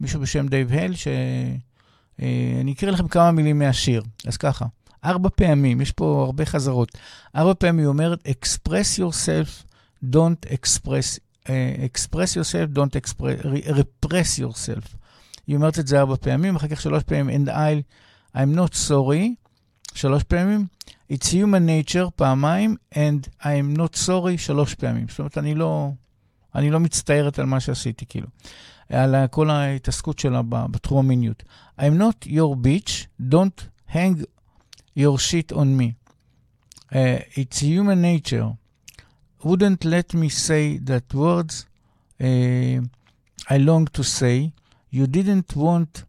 [0.00, 4.02] מישהו בשם דייב הול, שאני אקריא לכם כמה מילים מהשיר.
[4.26, 4.66] אז ככה.
[5.04, 6.92] ארבע פעמים, יש פה הרבה חזרות.
[7.36, 9.64] ארבע פעמים היא אומרת, express yourself,
[10.04, 11.48] don't express, uh,
[11.94, 14.96] express yourself, don't express, repress yourself.
[15.46, 17.82] היא אומרת את זה ארבע פעמים, אחר כך שלוש פעמים, and I,
[18.36, 19.28] I'm not sorry,
[19.94, 20.66] שלוש פעמים,
[21.09, 25.07] it's human nature פעמיים, and I'm not sorry שלוש פעמים.
[25.09, 25.91] זאת אומרת, אני לא,
[26.55, 28.27] אני לא מצטערת על מה שעשיתי, כאילו.
[28.89, 31.43] על כל ההתעסקות שלה בתחום המיניות.
[31.79, 33.61] I'm not your bitch, don't
[33.93, 34.25] hang
[34.95, 35.95] your shit on me.
[36.91, 38.47] Uh, it's human nature.
[39.43, 41.65] Wouldn't let me say that words
[42.21, 42.81] uh,
[43.49, 44.53] I long to say.
[44.91, 46.03] You didn't want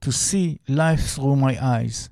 [0.00, 2.08] to see life through my eyes.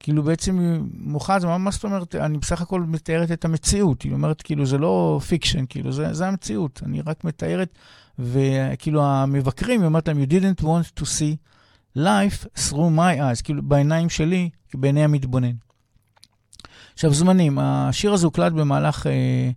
[0.00, 4.42] כאילו בעצם מוחה, זה מה זאת אומרת, אני בסך הכל מתארת את המציאות, היא אומרת
[4.42, 7.78] כאילו זה לא fiction, כאילו זה, זה המציאות, אני רק מתארת,
[8.18, 11.36] וכאילו המבקרים, היא אומרת להם, you didn't want to see
[11.98, 15.52] life through my eyes, כאילו בעיניים שלי, בעיני המתבונן.
[16.94, 19.50] עכשיו, זמנים, השיר הזה הוקלט במהלך אה,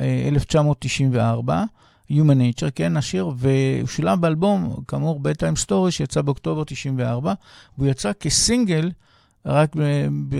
[0.00, 1.64] אה, 1994,
[2.10, 7.34] Human Nature, כן, השיר, והוא שולב באלבום, כאמור, Bedtime Story, שיצא באוקטובר 94,
[7.78, 8.90] והוא יצא כסינגל
[9.46, 9.76] רק,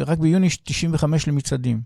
[0.07, 1.81] רק ביוני 95 למצעדים.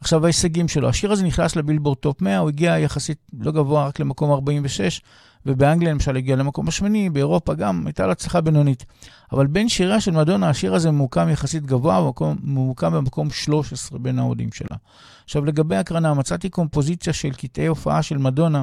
[0.00, 4.00] עכשיו ההישגים שלו, השיר הזה נכנס לבילבורד top 100, הוא הגיע יחסית לא גבוה, רק
[4.00, 5.00] למקום 46,
[5.46, 8.84] ובאנגליה למשל הגיע למקום השמיני, באירופה גם הייתה לו הצלחה בינונית.
[9.32, 14.18] אבל בין שיריה של מדונה, השיר הזה ממוקם יחסית גבוה, במקום, ממוקם במקום 13 בין
[14.18, 14.76] האוהדים שלה.
[15.24, 18.62] עכשיו לגבי הקרנה, מצאתי קומפוזיציה של קטעי הופעה של מדונה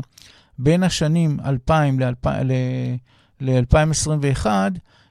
[0.57, 1.99] בין השנים 2000
[3.39, 4.45] ל-2021,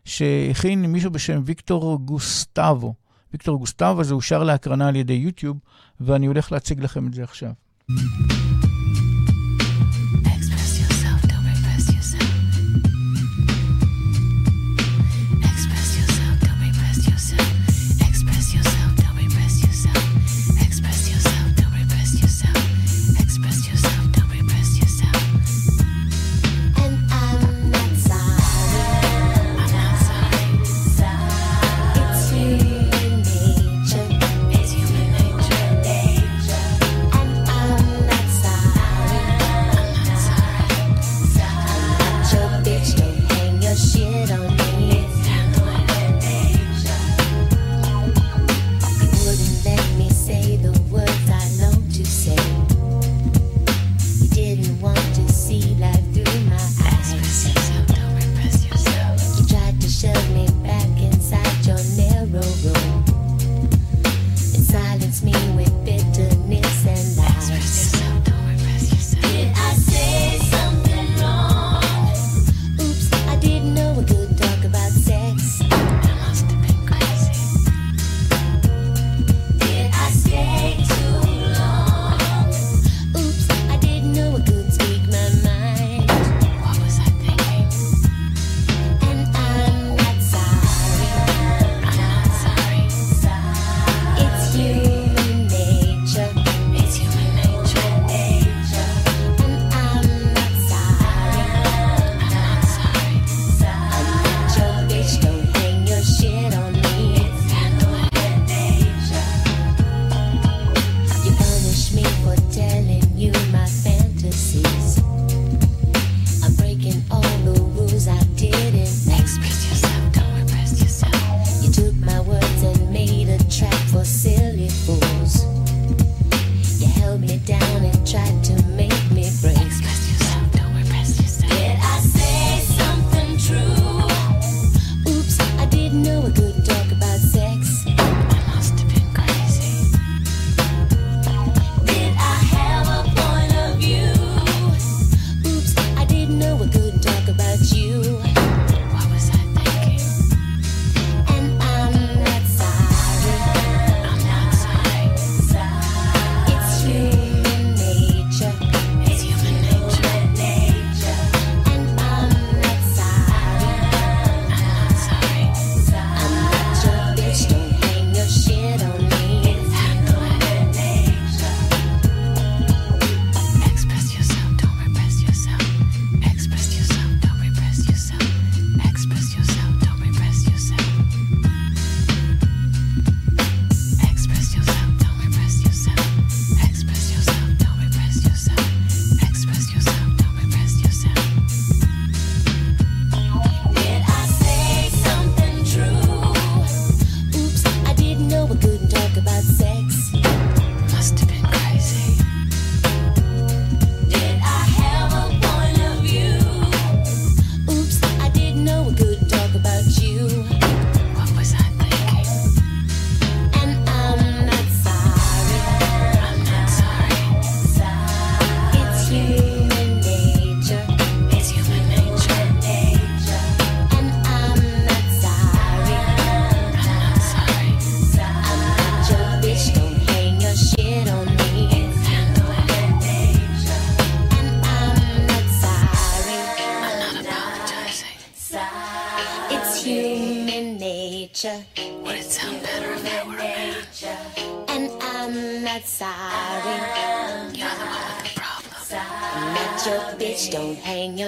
[0.05, 2.94] שהכין מישהו בשם ויקטור גוסטבו.
[3.32, 5.59] ויקטור גוסטבו זה אושר להקרנה על ידי יוטיוב,
[6.00, 7.53] ואני הולך להציג לכם את זה עכשיו.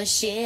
[0.06, 0.43] Shit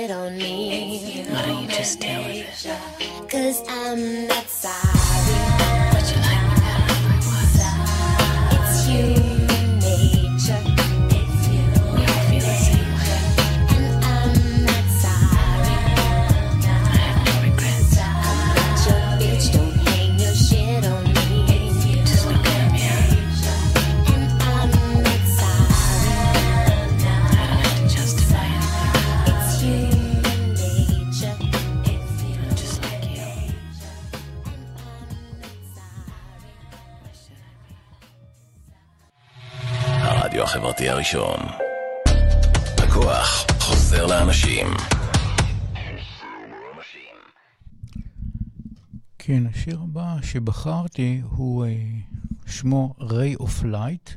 [52.59, 54.11] שמו Ray of Light,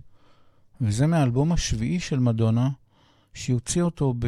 [0.81, 2.69] וזה מהאלבום השביעי של מדונה,
[3.33, 4.27] שהיא הוציאה אותו ב...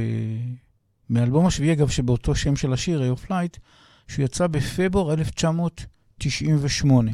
[1.09, 3.59] מהאלבום השביעי, אגב, שבאותו שם של השיר, Ray of Light,
[4.07, 7.11] שהוא יצא בפברואר 1998.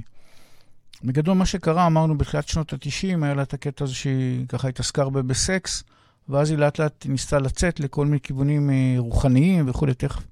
[1.04, 5.02] בגדול, מה שקרה, אמרנו בתחילת שנות ה-90, היה לה את הקטע הזה שהיא ככה התעסקה
[5.02, 5.84] הרבה בסקס,
[6.30, 10.24] ואז היא לאט לאט ניסתה לצאת לכל מיני כיוונים אה, רוחניים וכולי, תכף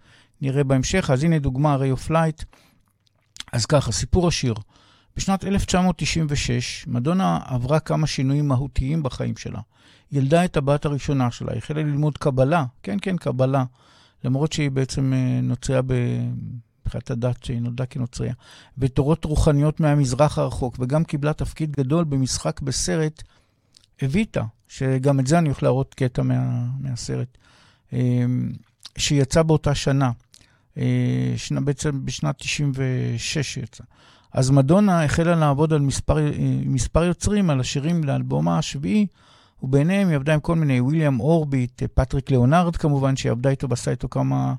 [0.41, 1.09] נראה בהמשך.
[1.13, 2.45] אז הנה דוגמה, Ray of Light.
[3.51, 4.53] אז ככה, סיפור השיר.
[5.17, 9.59] בשנת 1996, מדונה עברה כמה שינויים מהותיים בחיים שלה.
[10.11, 13.63] ילדה את הבת הראשונה שלה, החלה ללמוד קבלה, כן, כן, קבלה,
[14.23, 15.93] למרות שהיא בעצם אה, נוצריה ב...
[16.85, 18.33] מבחינת הדת שהיא נולדה כנוצריה,
[18.77, 23.23] ותורות רוחניות מהמזרח הרחוק, וגם קיבלה תפקיד גדול במשחק בסרט
[24.05, 27.37] אביטה, שגם את זה אני הולך להראות קטע מה, מהסרט,
[27.93, 28.25] אה,
[28.97, 29.71] שיצא באותה.
[30.77, 33.83] אה, שנה, בעצם בשנת 96 יצא.
[34.33, 36.17] אז מדונה החלה לעבוד על מספר,
[36.65, 39.07] מספר יוצרים על השירים לאלבום השביעי,
[39.63, 43.91] וביניהם היא עבדה עם כל מיני, וויליאם אורביט, פטריק ליאונרד כמובן, שהיא עבדה איתו, ועשה
[43.91, 44.53] איתו כמה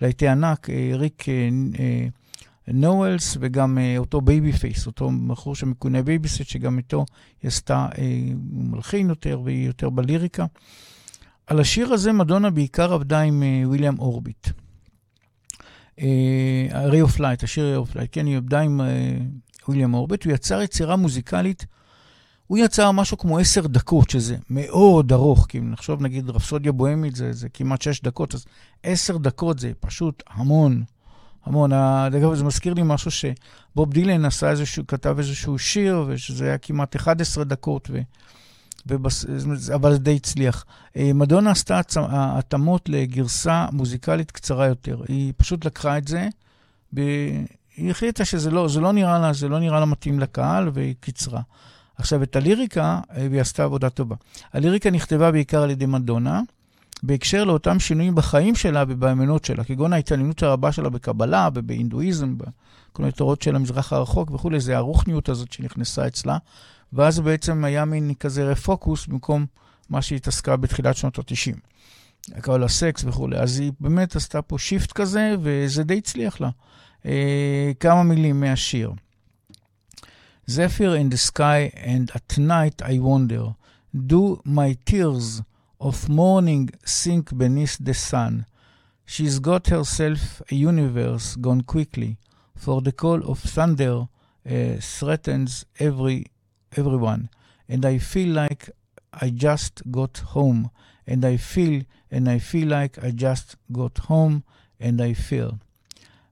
[0.00, 1.48] להיטי ענק, אה, ריק אה,
[1.78, 2.06] אה,
[2.68, 7.04] נואלס, וגם אותו בייבי פייס, אותו בחור שמכונה בייביסט, שגם איתו
[7.42, 7.88] היא עשתה,
[8.52, 10.46] הוא מלחין יותר והיא יותר בליריקה.
[11.46, 14.48] על השיר הזה מדונה בעיקר עבדה עם וויליאם אורביט.
[16.72, 18.80] Ray of Light, השיר Ray of Light, כן, היא עבדה עם
[19.68, 21.66] וויליאם אורביט, הוא יצר יצירה מוזיקלית,
[22.46, 27.16] הוא יצר משהו כמו עשר דקות, שזה מאוד ארוך, כי אם נחשוב נגיד רפסודיה בוהמית
[27.16, 28.44] זה, זה כמעט שש דקות, אז
[28.82, 30.82] עשר דקות זה פשוט המון,
[31.44, 31.72] המון.
[31.72, 36.96] אגב, זה מזכיר לי משהו שבוב דילן עשה איזשהו, כתב איזשהו שיר, ושזה היה כמעט
[36.96, 38.00] 11 דקות, ו...
[38.86, 39.26] ובס...
[39.74, 40.64] אבל זה די הצליח.
[40.96, 41.80] מדונה עשתה
[42.10, 45.02] התאמות לגרסה מוזיקלית קצרה יותר.
[45.08, 46.28] היא פשוט לקחה את זה,
[46.92, 51.40] והיא החליטה שזה לא, לא נראה לה, זה לא נראה לה מתאים לקהל, והיא קיצרה.
[51.96, 54.16] עכשיו, את הליריקה, והיא עשתה עבודה טובה.
[54.52, 56.40] הליריקה נכתבה בעיקר על ידי מדונה,
[57.02, 63.12] בהקשר לאותם שינויים בחיים שלה ובאמונות שלה, כגון ההתעניינות הרבה שלה בקבלה ובהינדואיזם, בכל מיני
[63.12, 66.38] תורות של המזרח הרחוק וכולי, זה הרוחניות הזאת שנכנסה אצלה.
[66.94, 69.46] ואז בעצם היה מין כזה רפוקוס במקום
[69.90, 71.56] מה שהיא התעסקה בתחילת שנות ה-90.
[72.42, 73.38] כל הסקס וכולי.
[73.38, 76.50] אז היא באמת עשתה פה שיפט כזה, וזה די הצליח לה.
[77.06, 78.92] אה, כמה מילים מהשיר.
[80.50, 83.54] Zephyr in the sky and at night I wonder,
[83.94, 85.40] do my tears
[85.80, 88.44] of morning sink beneath the sun?
[89.06, 92.18] She's got herself a universe gone quickly,
[92.56, 96.26] for the call of thunder uh, threatens every
[96.78, 97.22] everyone.
[97.68, 98.70] And I feel like
[99.12, 100.62] I just got home.
[101.06, 104.40] And I feel, and I feel like I just got home,
[104.80, 105.54] and I feel.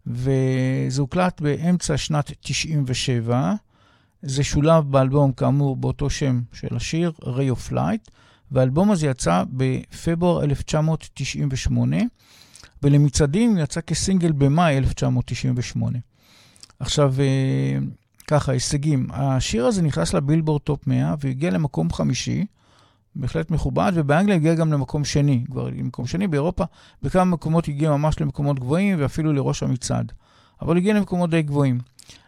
[0.07, 3.55] וזה הוקלט באמצע שנת 97.
[4.23, 8.11] זה שולב באלבום, כאמור, באותו שם של השיר, Ray of Light,
[8.51, 11.97] והאלבום הזה יצא בפברואר 1998,
[12.83, 15.99] ולמצעדים יצא כסינגל במאי 1998.
[16.79, 17.15] עכשיו,
[18.33, 19.07] ככה, הישגים.
[19.11, 22.47] השיר הזה נכנס לבילבורד top 100 והגיע למקום חמישי,
[23.17, 26.65] בהחלט מכובד, ובאנגליה הגיע גם למקום שני, כבר למקום שני באירופה.
[27.03, 30.13] בכמה מקומות הגיע ממש למקומות גבוהים ואפילו לראש המצעד.
[30.63, 31.79] אבל הגיע למקומות די גבוהים.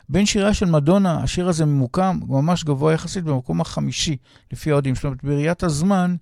[0.09, 4.17] בין שיריה של מדונה, השיר הזה ממוקם ממש גבוה יחסית במקום החמישי,
[4.53, 4.95] לפי האוהדים.
[4.95, 6.17] זאת אומרת, בראיית הזמן,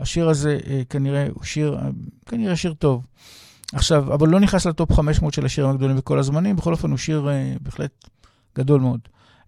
[0.00, 1.88] השיר הזה אה, כנראה הוא שיר, אה,
[2.26, 3.06] כנראה שיר טוב.
[3.72, 6.98] עכשיו, אבל לא נכנס ל top 500 של השירים הגדולים בכל הזמנים, בכל אופן הוא
[6.98, 8.08] שיר אה, בהחלט
[8.58, 9.00] גדול מאוד.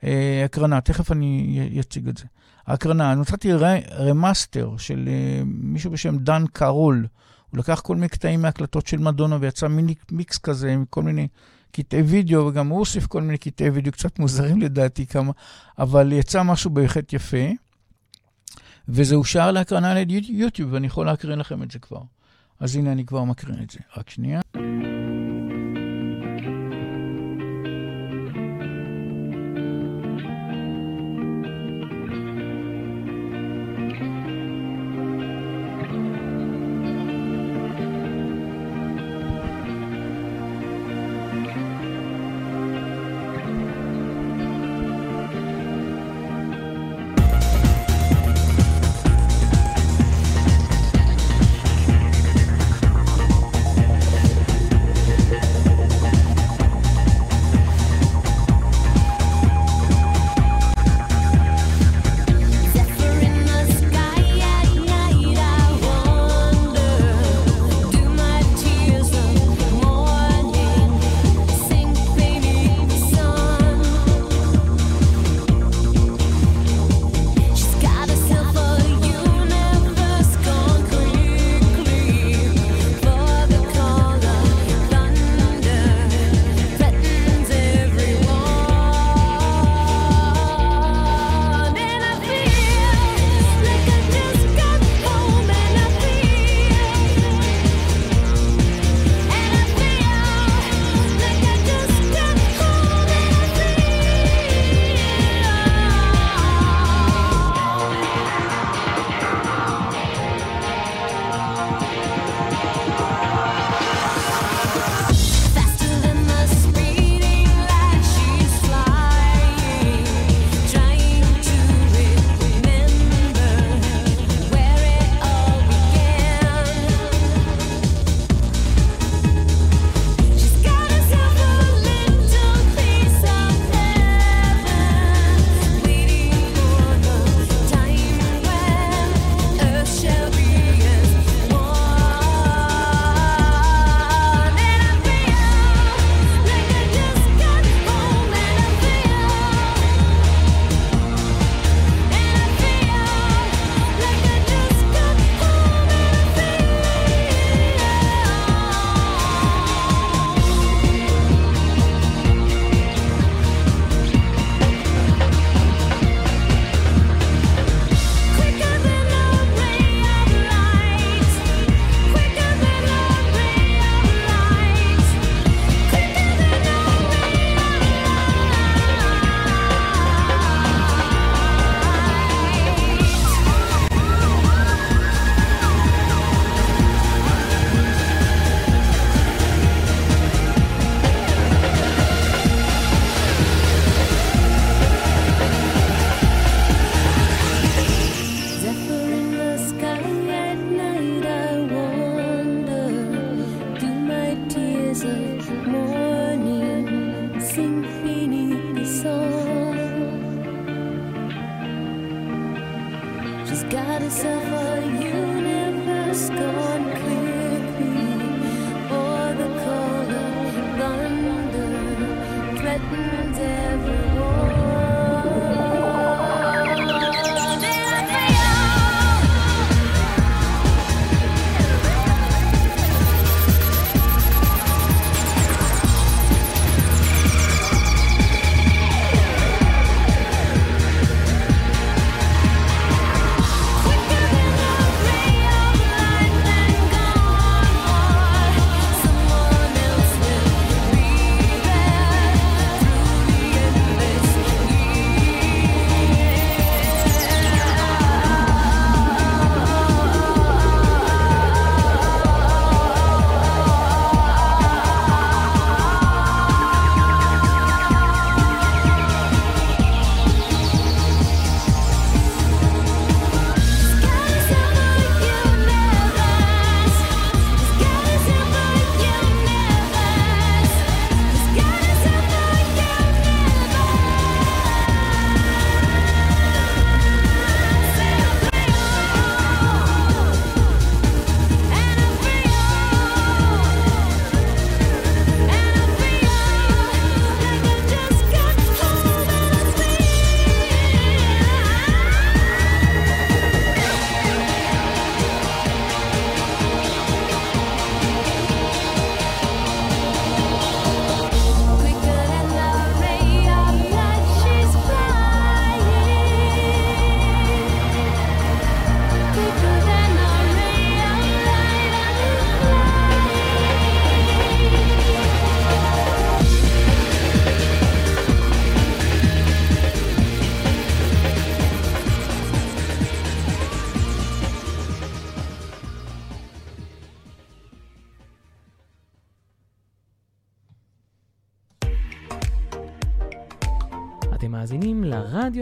[0.04, 2.24] אה, הקרנה, תכף אני אציג את זה.
[2.66, 3.52] ההקרנה, אני מצאתי
[3.98, 7.06] remaster של אה, מישהו בשם דן קארול.
[7.50, 11.28] הוא לקח כל מיני קטעים מהקלטות של מדונה ויצא מיני מיקס כזה עם כל מיני
[11.72, 15.32] קטעי וידאו, וגם הוא הוסיף כל מיני קטעי וידאו קצת מוזרים לדעתי כמה,
[15.78, 17.46] אבל יצא משהו בהחלט יפה.
[18.88, 22.00] וזה אושר להקרנה ליוטיוב, ואני יכול להקרין לכם את זה כבר.
[22.60, 23.78] אז הנה אני כבר מקרין את זה.
[23.96, 24.40] רק שנייה.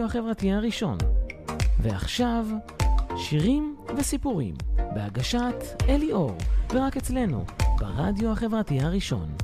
[0.09, 0.99] החברתי הראשון.
[1.83, 2.47] ועכשיו,
[3.17, 5.55] שירים וסיפורים, בהגשת
[5.89, 6.37] אלי אור,
[6.73, 7.45] ורק אצלנו,
[7.79, 9.35] ברדיו החברתי הראשון.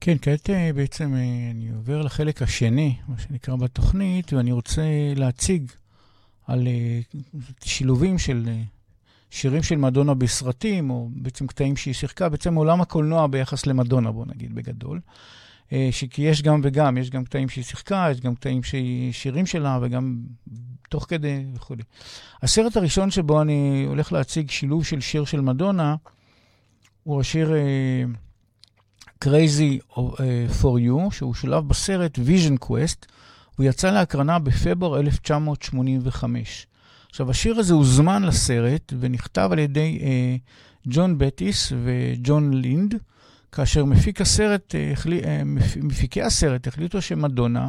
[0.00, 4.82] כן, כעת אה, בעצם אה, אני עובר לחלק השני, מה שנקרא בתוכנית, ואני רוצה
[5.16, 5.70] להציג
[6.46, 7.00] על אה,
[7.64, 8.48] שילובים של
[9.30, 14.24] שירים של מדונה בסרטים, או בעצם קטעים שהיא שיחקה, בעצם עולם הקולנוע ביחס למדונה, בוא
[14.26, 15.00] נגיד בגדול.
[15.72, 19.46] אה, כי יש גם וגם, יש גם קטעים שהיא שיחקה, יש גם קטעים שהיא שירים
[19.46, 20.16] שלה, וגם
[20.88, 21.74] תוך כדי וכו'.
[22.42, 25.96] הסרט הראשון שבו אני הולך להציג שילוב של שיר של מדונה,
[27.02, 29.98] הוא השיר uh, Crazy
[30.60, 33.06] for You, שהוא שולב בסרט Vision Quest,
[33.56, 36.66] הוא יצא להקרנה בפברואר 1985.
[37.10, 42.94] עכשיו, השיר הזה הוזמן לסרט ונכתב על ידי uh, ג'ון בטיס וג'ון לינד,
[43.52, 45.24] כאשר מפיק הסרט, uh, החלי, uh,
[45.76, 47.68] מפיקי הסרט החליטו שמדונה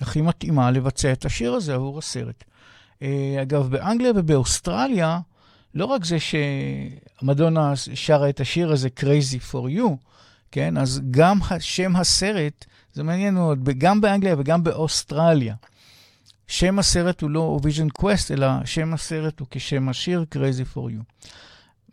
[0.00, 2.44] הכי מתאימה לבצע את השיר הזה עבור הסרט.
[2.94, 3.02] Uh,
[3.42, 5.18] אגב, באנגליה ובאוסטרליה,
[5.74, 6.16] לא רק זה
[7.22, 9.88] שמדונה שרה את השיר הזה, Crazy for You,
[10.50, 10.76] כן?
[10.76, 12.64] אז גם שם הסרט,
[12.94, 15.54] זה מעניין מאוד, גם באנגליה וגם באוסטרליה.
[16.48, 21.26] שם הסרט הוא לא Vision Quest, אלא שם הסרט הוא כשם השיר Crazy for You.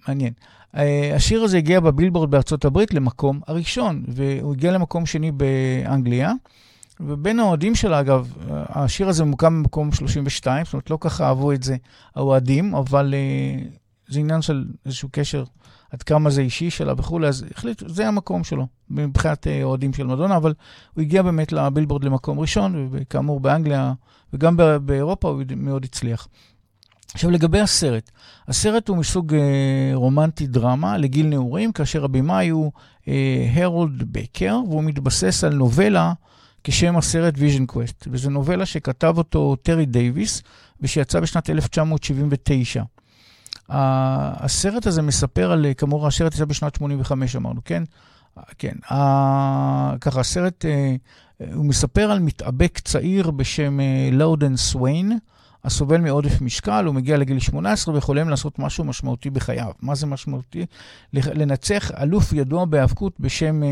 [0.08, 0.34] מעניין.
[0.76, 0.78] Uh,
[1.16, 6.32] השיר הזה הגיע בבילבורד בארצות הברית למקום הראשון, והוא הגיע למקום שני באנגליה.
[7.00, 11.64] ובין האוהדים שלה, אגב, השיר הזה מוקם במקום 32, זאת אומרת, לא ככה אהבו את
[11.64, 11.76] זה
[12.16, 15.44] האוהדים, אבל uh, זה עניין של איזשהו קשר,
[15.94, 20.08] עד כמה זה אישי שלה וכולי, אז החליט, זה המקום שלו, מבחינת uh, אוהדים של
[20.08, 20.54] מדונה, אבל
[20.94, 23.94] הוא הגיע באמת לבילבורד למקום ראשון, וכאמור באנגליה
[24.34, 26.28] וגם באירופה הוא מאוד הצליח.
[27.14, 28.12] עכשיו, לגבי הסרט,
[28.48, 32.72] הסרט הוא מסוג אה, רומנטי דרמה לגיל נעורים, כאשר הבמאי הוא
[33.08, 36.14] אה, הרולד בקר, והוא מתבסס על נובלה
[36.64, 40.44] כשם הסרט Vision Quest, וזו נובלה שכתב אותו טרי דייוויס,
[40.82, 42.84] ושיצא בשנת 1979.
[43.74, 47.84] הסרט הזה מספר על, כאמור, הסרט יצא בשנת 85, אמרנו, כן?
[48.58, 48.76] כן.
[50.02, 50.96] ככה, הסרט, אה,
[51.54, 53.78] הוא מספר על מתאבק צעיר בשם
[54.12, 55.18] לודן סוויין,
[55.66, 59.72] הסובל מעודף משקל, הוא מגיע לגיל 18 וחולם לעשות משהו משמעותי בחייו.
[59.82, 60.66] מה זה משמעותי?
[61.14, 63.66] לנצח אלוף ידוע בהיאבקות בשם uh,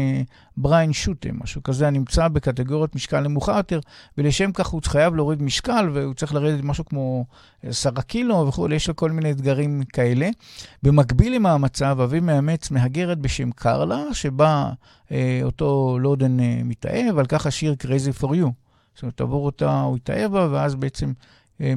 [0.58, 3.80] בריין שוטם, משהו כזה הנמצא בקטגוריות משקל נמוכה יותר,
[4.18, 7.26] ולשם כך הוא חייב להוריד משקל, והוא צריך לרדת משהו כמו
[7.64, 10.30] 10 קילו וכולי, יש לו כל מיני אתגרים כאלה.
[10.84, 14.72] במקביל למאמציו, אביו מאמץ מהגרת בשם קרלה, שבה
[15.08, 15.12] uh,
[15.44, 18.48] אותו לודן uh, מתאהב, על כך השיר Crazy for You.
[18.96, 21.14] זאת אומרת, עבור אותה הוא התאהב בה, ואז בעצם...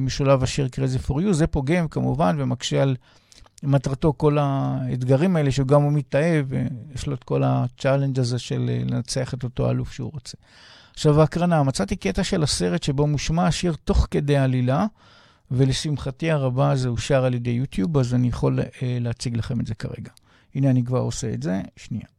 [0.01, 1.33] משולב השיר Crazy for You.
[1.33, 2.95] זה פוגם כמובן ומקשה על
[3.63, 8.39] מטרתו כל האתגרים האלה, שהוא גם הוא מתאהב, ויש לו את כל ה challenge הזה
[8.39, 10.37] של לנצח את אותו אלוף שהוא רוצה.
[10.93, 14.85] עכשיו, ההקרנה, מצאתי קטע של הסרט שבו מושמע השיר תוך כדי עלילה,
[15.51, 19.75] ולשמחתי הרבה זה אושר על ידי יוטיוב, אז אני יכול אה, להציג לכם את זה
[19.75, 20.11] כרגע.
[20.55, 21.61] הנה, אני כבר עושה את זה.
[21.75, 22.14] שנייה.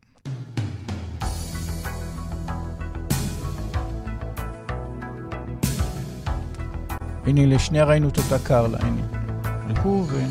[7.26, 9.02] הנה, לשנייה ראינו את אותה קרלה, הנה.
[9.44, 10.24] הלכו ו...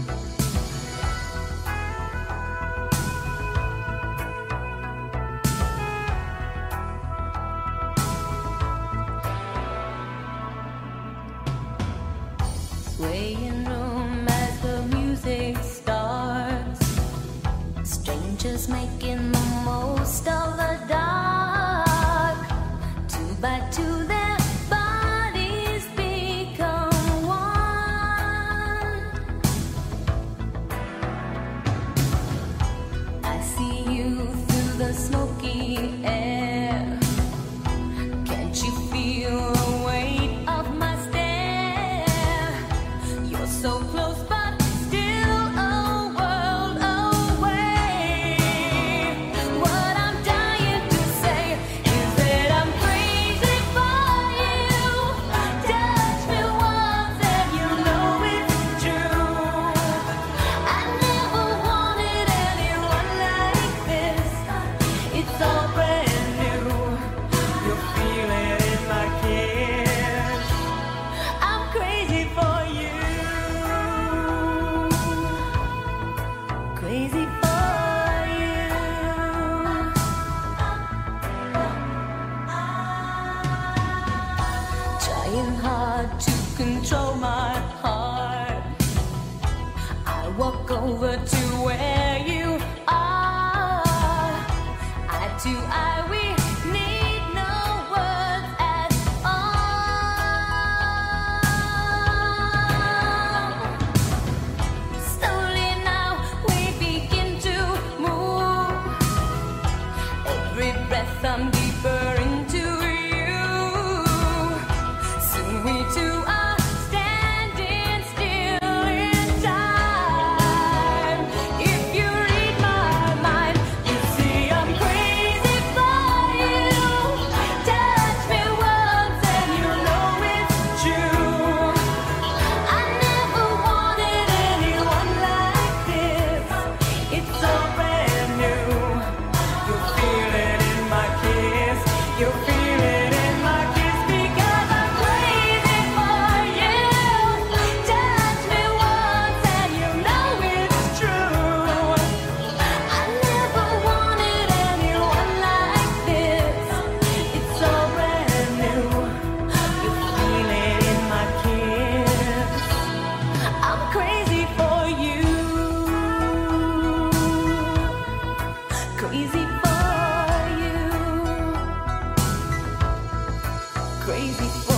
[174.05, 174.74] crazy.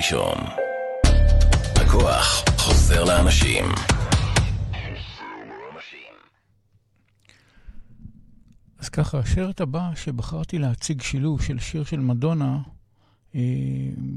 [0.00, 0.38] הראשון.
[1.76, 3.64] הכוח חוזר לאנשים.
[8.78, 12.58] אז ככה, השרת הבא שבחרתי להציג שילוב של שיר של מדונה,
[13.34, 13.40] אה,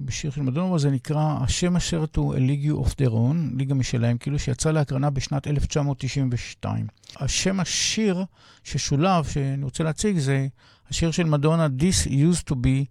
[0.09, 4.39] שיר של מדונה, זה נקרא, השם השרת הוא Eligio of their own, ליגה משלהם, כאילו
[4.39, 6.87] שיצא להקרנה בשנת 1992.
[7.15, 8.25] השם השיר
[8.63, 10.47] ששולב, שאני רוצה להציג, זה
[10.89, 12.85] השיר של מדונה, This used to be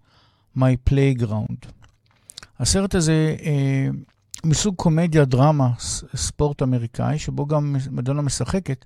[0.59, 1.82] my playground.
[2.63, 3.89] הסרט הזה אה,
[4.45, 5.71] מסוג קומדיה, דרמה,
[6.17, 8.85] ספורט אמריקאי, שבו גם מדונה משחקת.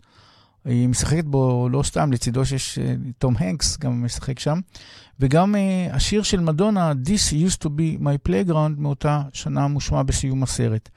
[0.64, 4.60] היא משחקת בו לא סתם, לצידו שיש אה, תום הנקס, גם משחק שם.
[5.20, 10.42] וגם אה, השיר של מדונה, This used to be my playground, מאותה שנה מושמע בסיום
[10.42, 10.88] הסרט.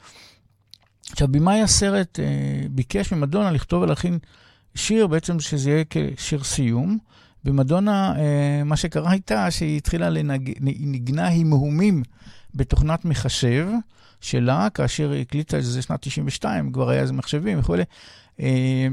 [1.12, 4.20] עכשיו, במאי הסרט אה, ביקש ממדונה לכתוב ולהכין
[4.76, 6.98] שיר, בעצם שזה יהיה כשיר סיום.
[7.46, 10.48] ומדונה, אה, מה שקרה איתה, שהיא התחילה לנג...
[10.48, 12.04] היא ניגנה הימהומים
[12.56, 13.68] בתוכנת מחשב
[14.22, 17.84] שלה, כאשר היא הקליטה את זה שנת 92, כבר היה איזה מחשבים וכולי.
[18.40, 18.88] אה,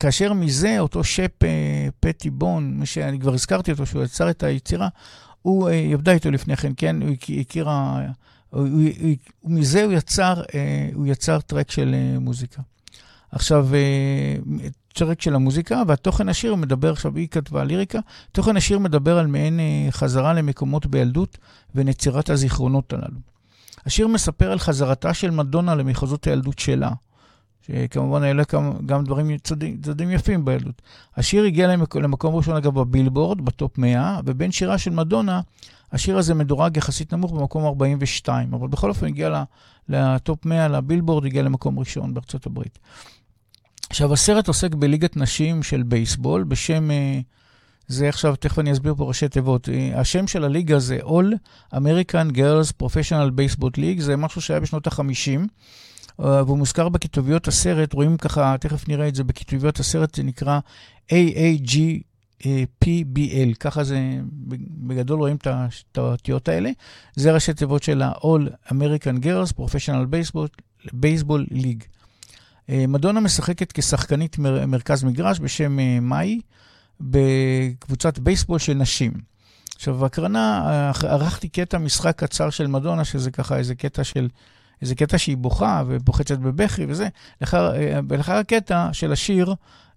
[0.00, 4.42] כאשר מזה, אותו שפ אה, פטי בון, מי שאני כבר הזכרתי אותו, שהוא יצר את
[4.42, 4.88] היצירה,
[5.42, 7.02] הוא, אה, היא עבדה איתו לפני כן, כן?
[7.02, 8.02] הוא הכ- הכירה...
[8.50, 9.10] הוא, הוא, הוא,
[9.44, 10.42] מזה הוא יצר,
[10.94, 12.62] הוא יצר טרק של מוזיקה.
[13.32, 14.36] עכשיו, אה,
[14.94, 17.98] טרק של המוזיקה, והתוכן השיר מדבר, עכשיו היא כתבה ליריקה,
[18.32, 21.38] תוכן השיר מדבר על מעין אה, חזרה למקומות בילדות
[21.74, 23.18] ונצירת הזיכרונות הללו.
[23.86, 26.90] השיר מספר על חזרתה של מדונה למחוזות הילדות שלה,
[27.66, 28.42] שכמובן לה
[28.86, 29.38] גם, דברים,
[29.82, 30.82] צדדים, יפים בילדות.
[31.16, 35.40] השיר הגיע למק, למקום ראשון, אגב, בבילבורד, בטופ 100, ובין שירה של מדונה,
[35.92, 39.42] השיר הזה מדורג יחסית נמוך במקום 42, אבל בכל אופן הגיע
[39.88, 42.78] לטופ 100, לבילבורד, הגיע למקום ראשון בארצות הברית.
[43.90, 47.20] עכשיו, הסרט עוסק בליגת נשים של בייסבול, בשם, אה,
[47.86, 49.68] זה עכשיו, תכף אני אסביר פה ראשי תיבות.
[49.68, 51.34] אה, השם של הליגה זה All
[51.74, 55.40] American Girls Professional Baseball League, זה משהו שהיה בשנות ה-50,
[56.18, 60.60] והוא מוזכר בכתוביות הסרט, רואים ככה, תכף נראה את זה בכתוביות הסרט, זה נקרא
[61.12, 64.00] AAGPBL, ככה זה,
[64.86, 65.46] בגדול רואים את
[65.98, 66.70] האותיות האלה.
[67.16, 70.48] זה ראשי תיבות של ה-All American Girls Professional Baseball,
[70.86, 71.97] Baseball League.
[72.70, 76.40] אה, מדונה משחקת כשחקנית מר, מרכז מגרש בשם אה, מאי,
[77.00, 79.12] בקבוצת בייסבול של נשים.
[79.74, 84.28] עכשיו, בהקרנה אה, ערכתי קטע משחק קצר של מדונה, שזה ככה איזה קטע של,
[84.82, 87.08] איזה קטע שהיא בוכה ובוחצת בבכי וזה.
[87.40, 89.54] לאחר, אה, ולאחר הקטע של השיר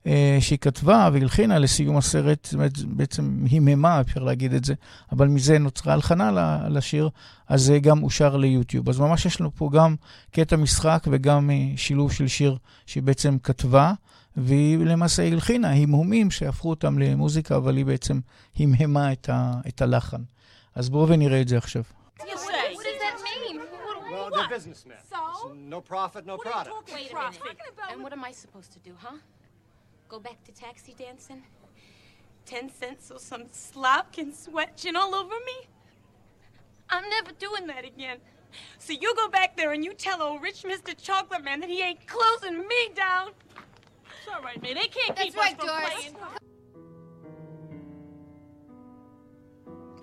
[0.07, 4.73] אה, שהיא כתבה והלחינה לסיום הסרט, זאת אומרת, בעצם היממה, אפשר להגיד את זה,
[5.11, 6.31] אבל מזה נוצרה הלחנה
[6.69, 7.09] לשיר,
[7.47, 8.89] אז זה גם אושר ליוטיוב.
[8.89, 9.95] אז ממש יש לנו פה גם
[10.31, 13.93] קטע משחק וגם אה, שילוב של שיר שהיא בעצם כתבה,
[14.37, 18.19] והיא למעשה הלחינה המהומים שהפכו אותם למוזיקה, אבל היא בעצם
[18.59, 20.21] המהמה את, ה, את הלחן.
[20.75, 21.83] אז בואו ונראה את זה עכשיו.
[22.19, 22.23] What
[24.40, 24.98] they're businessmen.
[25.10, 25.52] So?
[25.54, 26.92] No profit, no product.
[26.94, 27.58] Wait a minute.
[27.90, 29.16] And what am I supposed to do, huh?
[30.08, 31.42] Go back to taxi dancing?
[32.44, 35.58] Ten cents so some slop can sweat all over me?
[36.90, 38.18] I'm never doing that again.
[38.78, 40.92] So you go back there and you tell old rich Mr.
[40.96, 43.30] Chocolate Man that he ain't closing me down.
[44.06, 44.74] It's all right, man.
[44.74, 45.94] They can't That's keep right, us from Doris.
[45.94, 46.16] playing.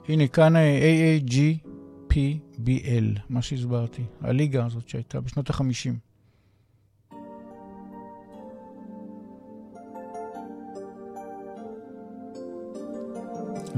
[0.08, 1.18] הנה, כאן אה,
[2.13, 5.93] AAGPBL, מה שהסברתי, הליגה הזאת שהייתה בשנות ה-50.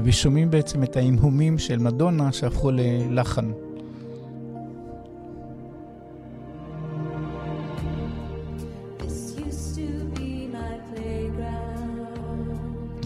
[0.03, 3.51] ושומעים בעצם את ההמהומים של מדונה שהפכו ללחן.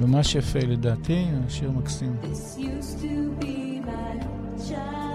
[0.02, 2.16] ממש יפה לדעתי, השיר מקסים.
[2.24, 4.26] This used to be my
[4.70, 5.15] childhood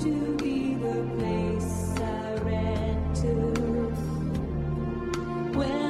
[0.00, 0.36] to
[5.52, 5.89] When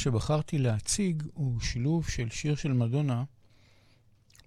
[0.00, 3.24] שבחרתי להציג הוא שילוב של שיר של מדונה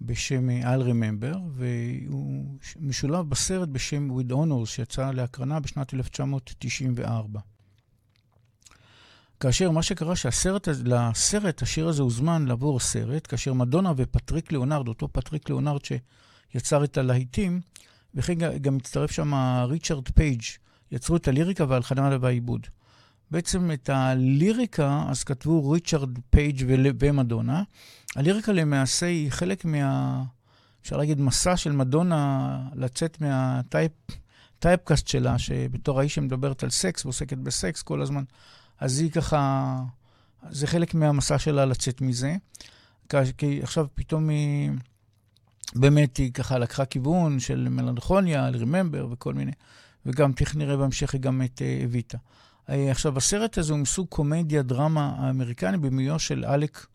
[0.00, 7.40] בשם אה, I'll Remember, והוא משולב בסרט בשם With Honors, שיצא להקרנה בשנת 1994.
[9.40, 15.08] כאשר מה שקרה שהסרט, לסרט, השיר הזה הוזמן לעבור סרט, כאשר מדונה ופטריק ליאונרד, אותו
[15.12, 17.60] פטריק ליאונרד שיצר את הלהיטים,
[18.14, 19.34] וכן גם הצטרף שם
[19.68, 20.42] ריצ'רד פייג',
[20.92, 22.66] יצרו את הליריקה והלחנה והעיבוד.
[23.34, 26.64] בעצם את הליריקה, אז כתבו ריצ'רד פייג'
[27.00, 27.62] ומדונה.
[28.16, 30.22] הליריקה למעשה היא חלק מה...
[30.82, 37.38] אפשר להגיד מסע של מדונה לצאת מה typecast שלה, שבתור האיש שמדברת על סקס ועוסקת
[37.38, 38.24] בסקס כל הזמן,
[38.78, 39.82] אז היא ככה,
[40.50, 42.36] זה חלק מהמסע שלה לצאת מזה.
[43.38, 44.70] כי עכשיו פתאום היא,
[45.74, 49.52] באמת היא ככה לקחה כיוון של מלנכוניה, I'll Remember וכל מיני,
[50.06, 52.18] וגם תכף נראה בהמשך היא גם את אה, אביטה.
[52.18, 52.34] אה,
[52.68, 56.86] עכשיו, הסרט הזה הוא מסוג קומדיה דרמה האמריקני במיוחד של אלק,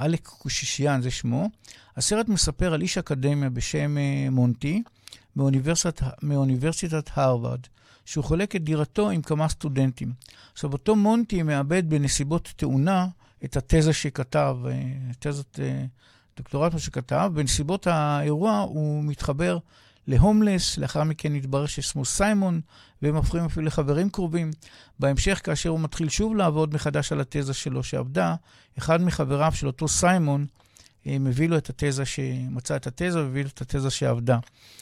[0.00, 1.50] אלק קושישיאן, זה שמו.
[1.96, 4.82] הסרט מספר על איש אקדמיה בשם אה, מונטי,
[5.36, 7.60] מאוניברסיטת, מאוניברסיטת הרווארד,
[8.04, 10.12] שהוא חולק את דירתו עם כמה סטודנטים.
[10.52, 13.06] עכשיו, אותו מונטי מאבד בנסיבות תאונה
[13.44, 14.82] את התזה שכתב, אה,
[15.18, 15.84] תזת אה,
[16.36, 17.30] דוקטורט מה שכתב.
[17.34, 19.58] בנסיבות האירוע הוא מתחבר
[20.06, 22.60] להומלס, לאחר מכן התברר ששמו סיימון,
[23.02, 24.50] והם הופכים אפילו לחברים קרובים.
[24.98, 28.34] בהמשך, כאשר הוא מתחיל שוב לעבוד מחדש על התזה שלו שעבדה,
[28.78, 30.46] אחד מחבריו של אותו סיימון
[31.06, 34.38] אה, מביא לו את התזה, שמצא את התזה והביא לו את התזה שעבדה.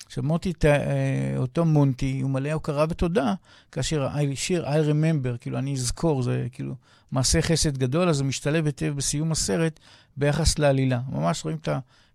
[0.07, 3.35] עכשיו, מוטי, אה, אותו מונטי, הוא מלא הוקרה ותודה,
[3.73, 6.75] כאשר השיר I Remember, כאילו, אני אזכור, זה כאילו
[7.13, 9.81] מעשה חסד גדול, אז זה משתלב היטב בסיום הסרט
[10.17, 11.01] ביחס לעלילה.
[11.09, 11.69] ממש רואים את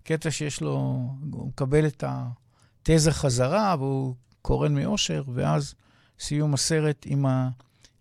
[0.04, 0.72] הקטע שיש לו,
[1.32, 2.04] הוא מקבל את
[2.90, 5.76] התזה חזרה, והוא קורן מאושר, ואז
[6.20, 7.50] סיום הסרט עם, ה,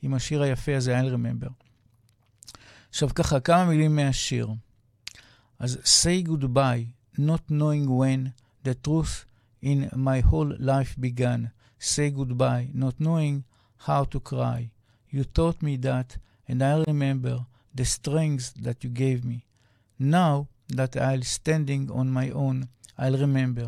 [0.02, 1.50] עם השיר היפה הזה, I'll Remember.
[2.88, 4.48] עכשיו ככה, כמה מילים מהשיר.
[5.58, 8.30] אז say goodbye, not knowing when
[8.64, 9.24] the truth
[9.62, 11.50] in my whole life began.
[11.80, 13.42] Say goodbye, not knowing
[13.86, 14.70] how to cry.
[15.12, 16.16] You taught me that,
[16.48, 17.36] and I remember
[17.74, 19.38] the strength that you gave me.
[19.98, 20.48] Now
[20.78, 23.66] that I'll standing on my own, I'll remember.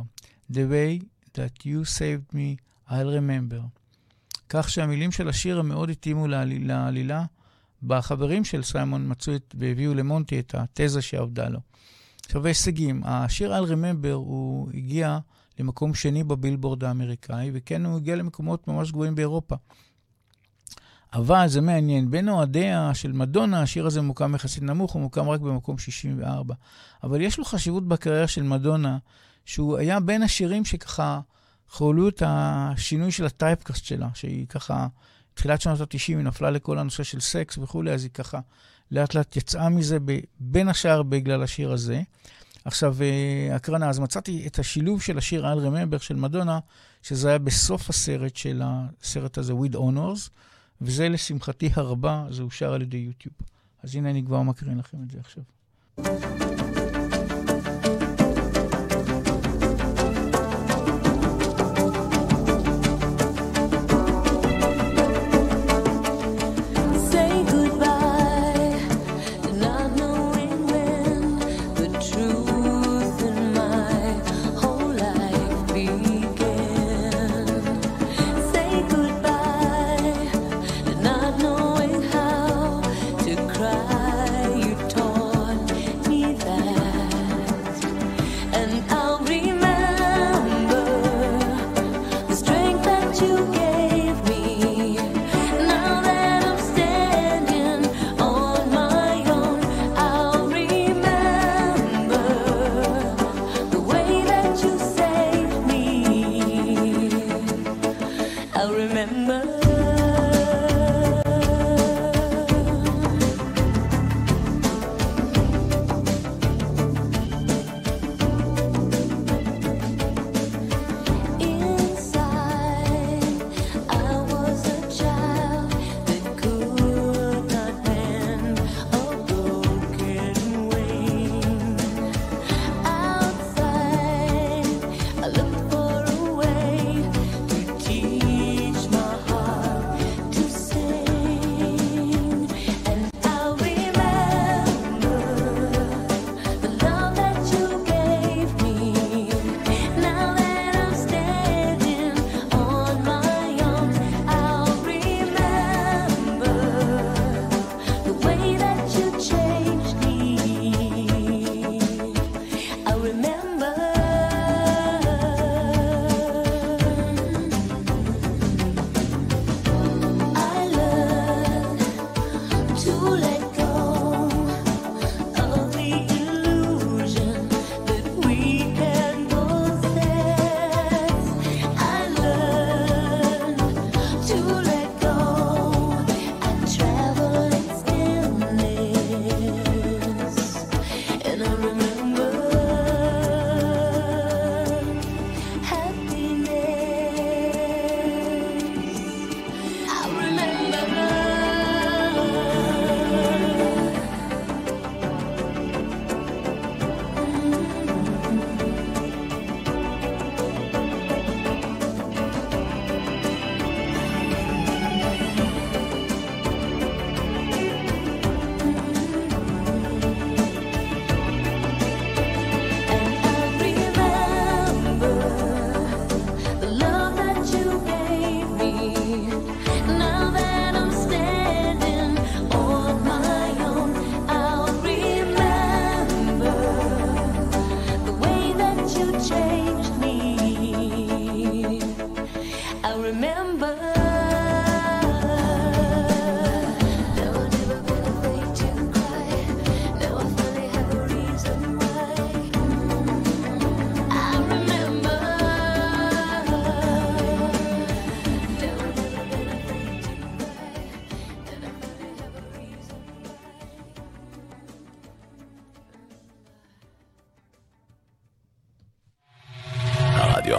[0.48, 1.02] The way
[1.38, 2.56] that you saved me,
[2.88, 3.62] I'll remember.
[4.48, 7.24] כך שהמילים של השיר הם מאוד התאימו לעל- לעלילה.
[7.82, 11.60] בחברים של סיימון מצאו את, והביאו למונטי את התזה שעבדה לו.
[12.24, 15.18] עכשיו הישגים, השיר על רממבר הוא הגיע
[15.58, 19.56] למקום שני בבילבורד האמריקאי, וכן הוא הגיע למקומות ממש גבוהים באירופה.
[21.12, 25.40] אבל זה מעניין, בין אוהדיה של מדונה, השיר הזה מוקם יחסית נמוך, הוא מוקם רק
[25.40, 26.54] במקום 64.
[27.02, 28.98] אבל יש לו חשיבות בקריירה של מדונה,
[29.50, 31.20] שהוא היה בין השירים שככה
[31.68, 34.86] חוללו את השינוי של הטייפקאסט שלה, שהיא ככה,
[35.34, 38.40] תחילת שנות ה-90 היא נפלה לכל הנושא של סקס וכולי, אז היא ככה
[38.90, 42.02] לאט לאט יצאה מזה, ב, בין השאר בגלל השיר הזה.
[42.64, 46.58] עכשיו, אה, הקרנה, אז מצאתי את השילוב של השיר I'll Remember של מדונה,
[47.02, 50.30] שזה היה בסוף הסרט של הסרט הזה, With Honors,
[50.80, 53.34] וזה לשמחתי הרבה, זה אושר על ידי יוטיוב.
[53.82, 55.42] אז הנה אני כבר מקרין לכם את זה עכשיו.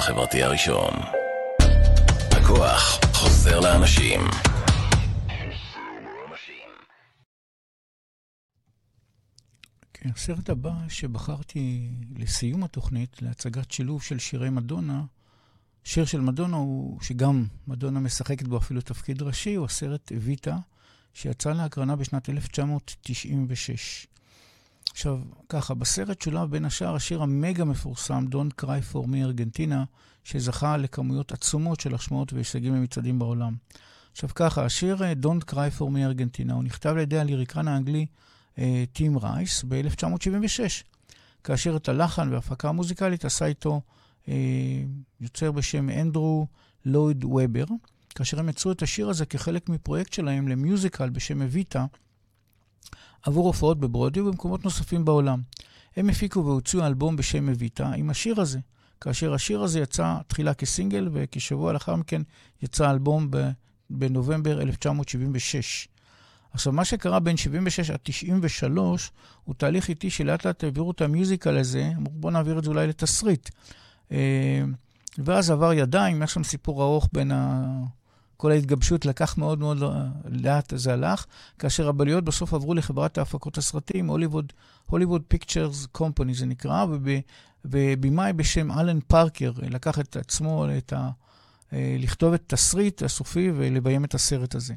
[0.01, 0.93] החברתי הראשון.
[2.31, 4.19] הכוח חוזר לאנשים.
[9.93, 15.03] כן, הסרט הבא שבחרתי לסיום התוכנית, להצגת שילוב של שירי מדונה,
[15.83, 20.57] שיר של מדונה הוא, שגם מדונה משחקת בו אפילו תפקיד ראשי, הוא הסרט ויטה,
[21.13, 24.07] שיצא להקרנה בשנת 1996.
[24.89, 29.83] עכשיו, ככה, בסרט שולב בין השאר השיר המגה מפורסם, Don't Cry for Me ארגנטינה,
[30.23, 33.55] שזכה לכמויות עצומות של השמעות והישגים במצעדים בעולם.
[34.11, 38.05] עכשיו ככה, השיר אה, Don't Cry for Me ארגנטינה, הוא נכתב על ידי הליריקן האנגלי
[38.93, 40.83] טים רייס ב-1976,
[41.43, 43.81] כאשר את הלחן וההפקה המוזיקלית עשה איתו
[44.27, 44.33] אה,
[45.21, 46.47] יוצר בשם אנדרו
[46.85, 47.65] לויד וובר,
[48.15, 51.85] כאשר הם יצרו את השיר הזה כחלק מפרויקט שלהם למיוזיקל בשם אביטה,
[53.23, 55.41] עבור הופעות בברודיה ובמקומות נוספים בעולם.
[55.95, 58.60] הם הפיקו והוציאו אלבום בשם אביטה עם השיר הזה,
[59.02, 62.22] כאשר השיר הזה יצא תחילה כסינגל וכשבוע לאחר מכן
[62.61, 63.31] יצא אלבום
[63.89, 65.88] בנובמבר 1976.
[66.53, 69.11] עכשיו, מה שקרה בין 76 עד 93
[69.43, 72.88] הוא תהליך איטי שלאט לאט העבירו את המיוזיקל הזה, אמרו בואו נעביר את זה אולי
[72.88, 73.49] לתסריט.
[74.11, 74.64] אה,
[75.18, 77.65] ואז עבר ידיים, יש שם סיפור ארוך בין ה...
[78.41, 79.84] כל ההתגבשות לקח מאוד מאוד
[80.26, 81.26] לאט זה הלך,
[81.59, 84.53] כאשר הבעלויות בסוף עברו לחברת ההפקות הסרטים, הוליווד,
[84.85, 86.85] הוליווד Pictures Company זה נקרא,
[87.65, 91.09] ובמאי בשם אלן פארקר לקח את עצמו את ה,
[91.73, 94.73] אה, לכתוב את תסריט הסופי ולביים את הסרט הזה.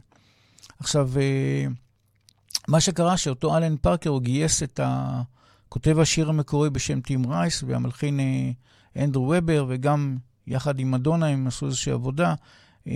[0.79, 1.67] עכשיו, אה,
[2.69, 5.23] מה שקרה שאותו אלן פארקר הוא גייס את ה...
[5.69, 8.51] כותב השיר המקורי בשם טים רייס והמלחין אה,
[9.05, 10.17] אנדרו ובר, וגם
[10.47, 12.35] יחד עם מדונה הם עשו איזושהי עבודה.
[12.87, 12.93] אה,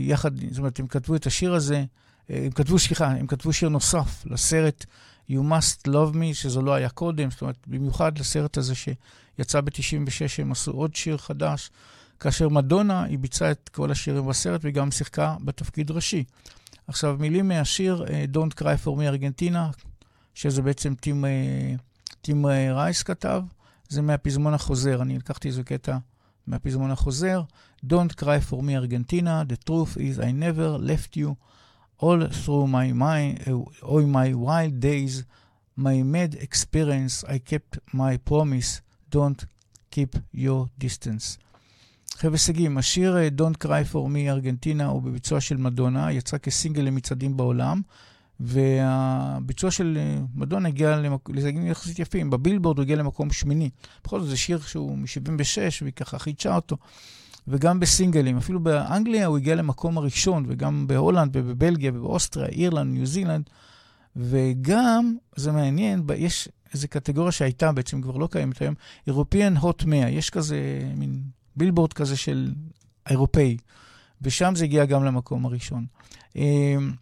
[0.00, 1.84] יחד, זאת אומרת, הם כתבו את השיר הזה,
[2.30, 4.84] אה, הם כתבו, סליחה, הם כתבו שיר נוסף לסרט
[5.30, 10.42] You Must Love Me, שזה לא היה קודם, זאת אומרת, במיוחד לסרט הזה שיצא ב-96,
[10.42, 11.70] הם עשו עוד שיר חדש,
[12.20, 16.24] כאשר מדונה, היא ביצעה את כל השירים בסרט וגם שיחקה בתפקיד ראשי.
[16.88, 19.70] עכשיו, מילים מהשיר uh, Don't Cry for Me ארגנטינה,
[20.34, 21.24] שזה בעצם טים,
[22.22, 23.42] טים רייס כתב,
[23.88, 25.02] זה מהפזמון החוזר.
[25.02, 25.96] אני לקחתי איזה קטע
[26.46, 27.42] מהפזמון החוזר.
[27.84, 29.44] Don't cry for me, Argentina.
[29.48, 31.36] The truth is I never left you
[31.98, 33.36] all through my, my,
[33.82, 35.24] all my wild days.
[35.76, 38.80] My mad experience, I kept my promise.
[39.10, 39.44] Don't
[39.90, 41.38] keep your distance.
[42.18, 47.36] חב הישגים, השיר Don't Cry for Me ארגנטינה הוא בביצוע של מדונה, יצא כסינגל למצעדים
[47.36, 47.80] בעולם,
[48.40, 49.98] והביצוע של
[50.34, 52.30] מדונה הגיע להישגים יחסית יפים.
[52.30, 53.70] בבילבורד הוא הגיע למקום שמיני.
[54.04, 56.76] בכל זאת זה שיר שהוא מ-76, והיא ככה חידשה אותו.
[57.48, 58.36] וגם בסינגלים.
[58.36, 63.50] אפילו באנגליה הוא הגיע למקום הראשון, וגם בהולנד ובבלגיה ובאוסטריה, אירלנד, ניו זילנד.
[64.16, 68.74] וגם, זה מעניין, יש איזו קטגוריה שהייתה בעצם, כבר לא קיימת היום,
[69.10, 70.08] European Hot 100.
[70.08, 70.58] יש כזה
[70.96, 71.22] מין
[71.56, 72.52] בילבורד כזה של
[73.10, 73.56] אירופאי,
[74.22, 75.86] ושם זה הגיע גם למקום הראשון.
[76.36, 76.92] אמ,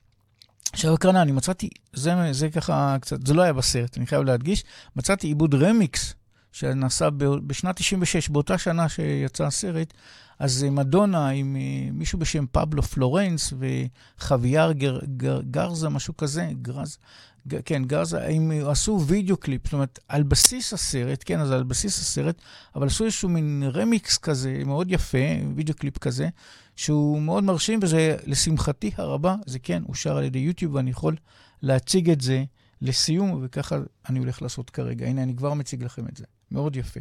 [0.73, 4.65] עכשיו הקרנה, אני מצאתי, זה, זה ככה קצת, זה לא היה בסרט, אני חייב להדגיש,
[4.97, 6.15] מצאתי עיבוד רמיקס
[6.53, 7.11] שנעשה
[7.47, 9.95] בשנת 96, באותה שנה שיצא הסרט,
[10.39, 13.52] אז מדונה עם אה, מישהו בשם פבלו פלורס
[14.19, 16.98] וחוויאר גר, גר, גרזה, משהו כזה, גרז,
[17.48, 21.62] ג, כן, גרזה, הם עשו וידאו קליפ, זאת אומרת, על בסיס הסרט, כן, אז על
[21.62, 22.43] בסיס הסרט,
[22.74, 25.19] אבל עשו איזשהו מין רמיקס כזה, מאוד יפה,
[25.56, 26.28] וידאו קליפ כזה,
[26.77, 31.16] שהוא מאוד מרשים, וזה, לשמחתי הרבה, זה כן, אושר על ידי יוטיוב, ואני יכול
[31.62, 32.44] להציג את זה
[32.82, 33.77] לסיום, וככה
[34.09, 35.06] אני הולך לעשות כרגע.
[35.06, 36.24] הנה, אני כבר מציג לכם את זה.
[36.51, 37.01] מאוד יפה.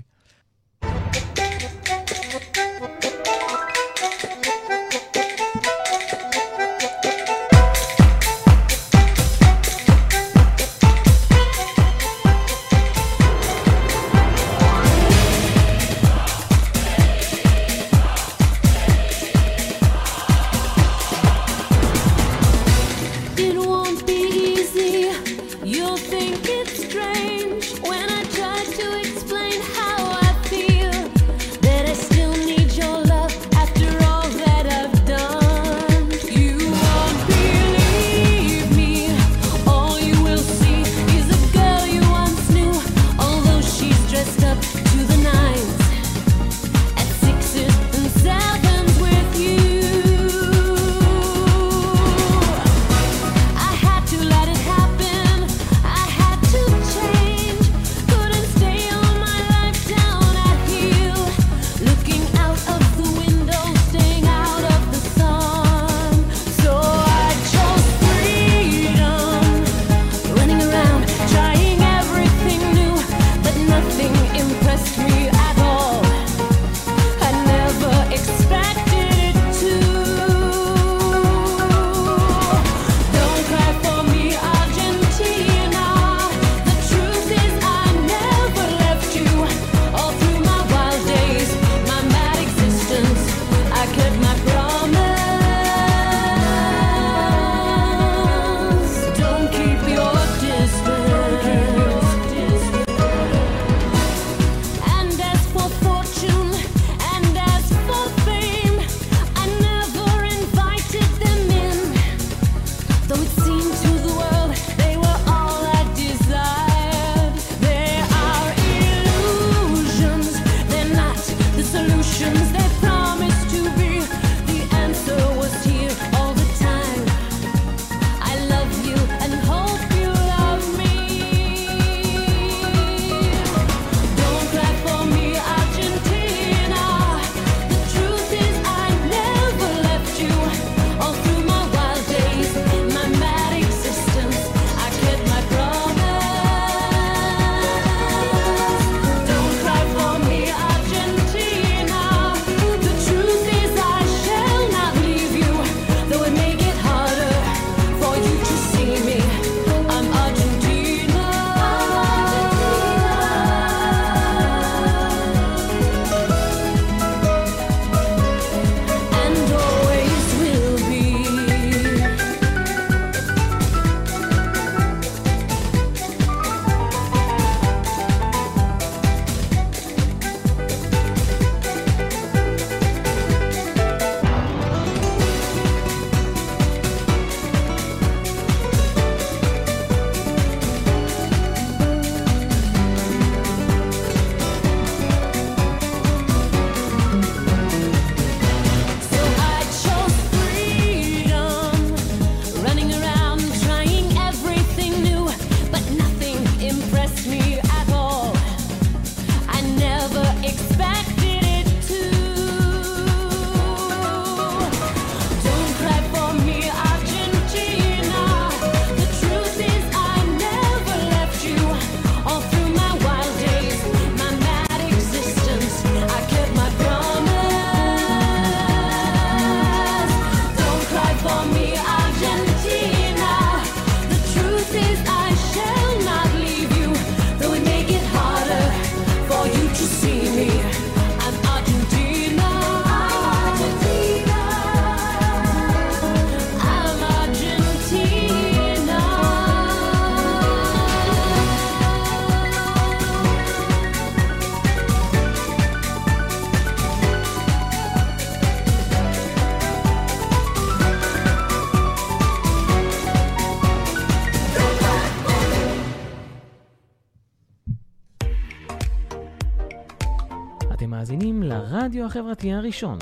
[272.13, 272.97] החברתי הראשון.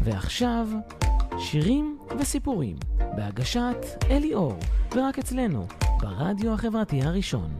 [0.00, 0.68] ועכשיו,
[1.38, 2.76] שירים וסיפורים,
[3.16, 3.76] בהגשת
[4.10, 4.58] אלי אור,
[4.92, 5.66] ורק אצלנו,
[6.00, 7.58] ברדיו החברתי הראשון.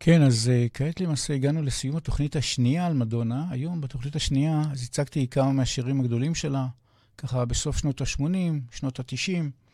[0.00, 3.46] כן, אז uh, כעת למעשה הגענו לסיום התוכנית השנייה על מדונה.
[3.50, 6.66] היום בתוכנית השנייה אז הצגתי כמה מהשירים הגדולים שלה,
[7.18, 8.24] ככה בסוף שנות ה-80,
[8.70, 9.65] שנות ה-90,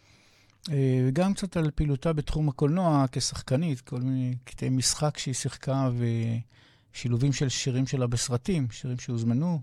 [0.69, 0.73] uh,
[1.09, 5.91] וגם קצת על פעילותה בתחום הקולנוע כשחקנית, כל מיני קטעי משחק שהיא שיחקה
[6.93, 9.61] ושילובים של שירים שלה בסרטים, שירים שהוזמנו,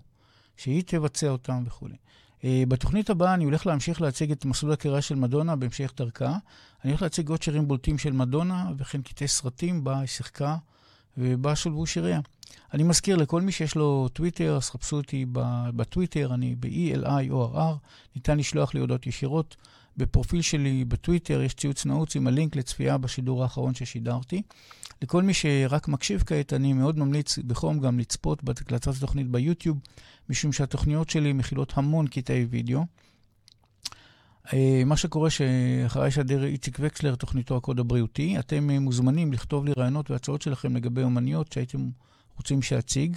[0.56, 1.96] שהיא תבצע אותם וכולי.
[2.40, 6.36] Uh, בתוכנית הבאה אני הולך להמשיך להציג את מסלול הקריאה של מדונה בהמשך דרכה.
[6.84, 10.56] אני הולך להציג עוד שירים בולטים של מדונה, וכן קטעי סרטים בה היא שיחקה
[11.18, 12.20] ובה שולבו שיריה.
[12.74, 15.26] אני מזכיר לכל מי שיש לו טוויטר, אז חפשו אותי
[15.76, 17.76] בטוויטר, אני ב-ELIORR,
[18.16, 19.56] ניתן לשלוח לי הודעות ישירות.
[19.96, 24.42] בפרופיל שלי בטוויטר יש ציוץ נעוץ עם הלינק לצפייה בשידור האחרון ששידרתי.
[25.02, 29.78] לכל מי שרק מקשיב כעת, אני מאוד ממליץ בחום גם לצפות בהקלטת התוכנית ביוטיוב,
[30.28, 32.84] משום שהתוכניות שלי מכילות המון קטעי וידאו.
[34.86, 40.42] מה שקורה שאחרי שהדר איציק וקסלר, תוכניתו הקוד הבריאותי, אתם מוזמנים לכתוב לי רעיונות והצעות
[40.42, 41.88] שלכם לגבי אומניות שהייתם
[42.36, 43.16] רוצים שאציג.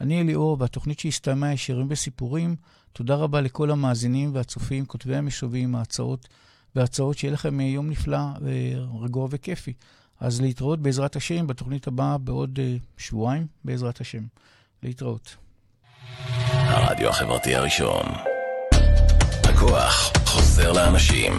[0.00, 2.56] אני אליאור, והתוכנית שהסתיימה היא שירים וסיפורים.
[2.92, 6.28] תודה רבה לכל המאזינים והצופים, כותבי המשובים, ההצעות
[6.76, 8.18] וההצעות, שיהיה לכם יום נפלא,
[9.00, 9.72] רגוע וכיפי.
[10.20, 12.58] אז להתראות בעזרת השם בתוכנית הבאה בעוד
[12.96, 14.22] שבועיים, בעזרת השם.
[14.82, 15.36] להתראות.
[16.52, 18.02] הרדיו החברתי הראשון.
[19.44, 21.32] הכוח חוזר לאנשים.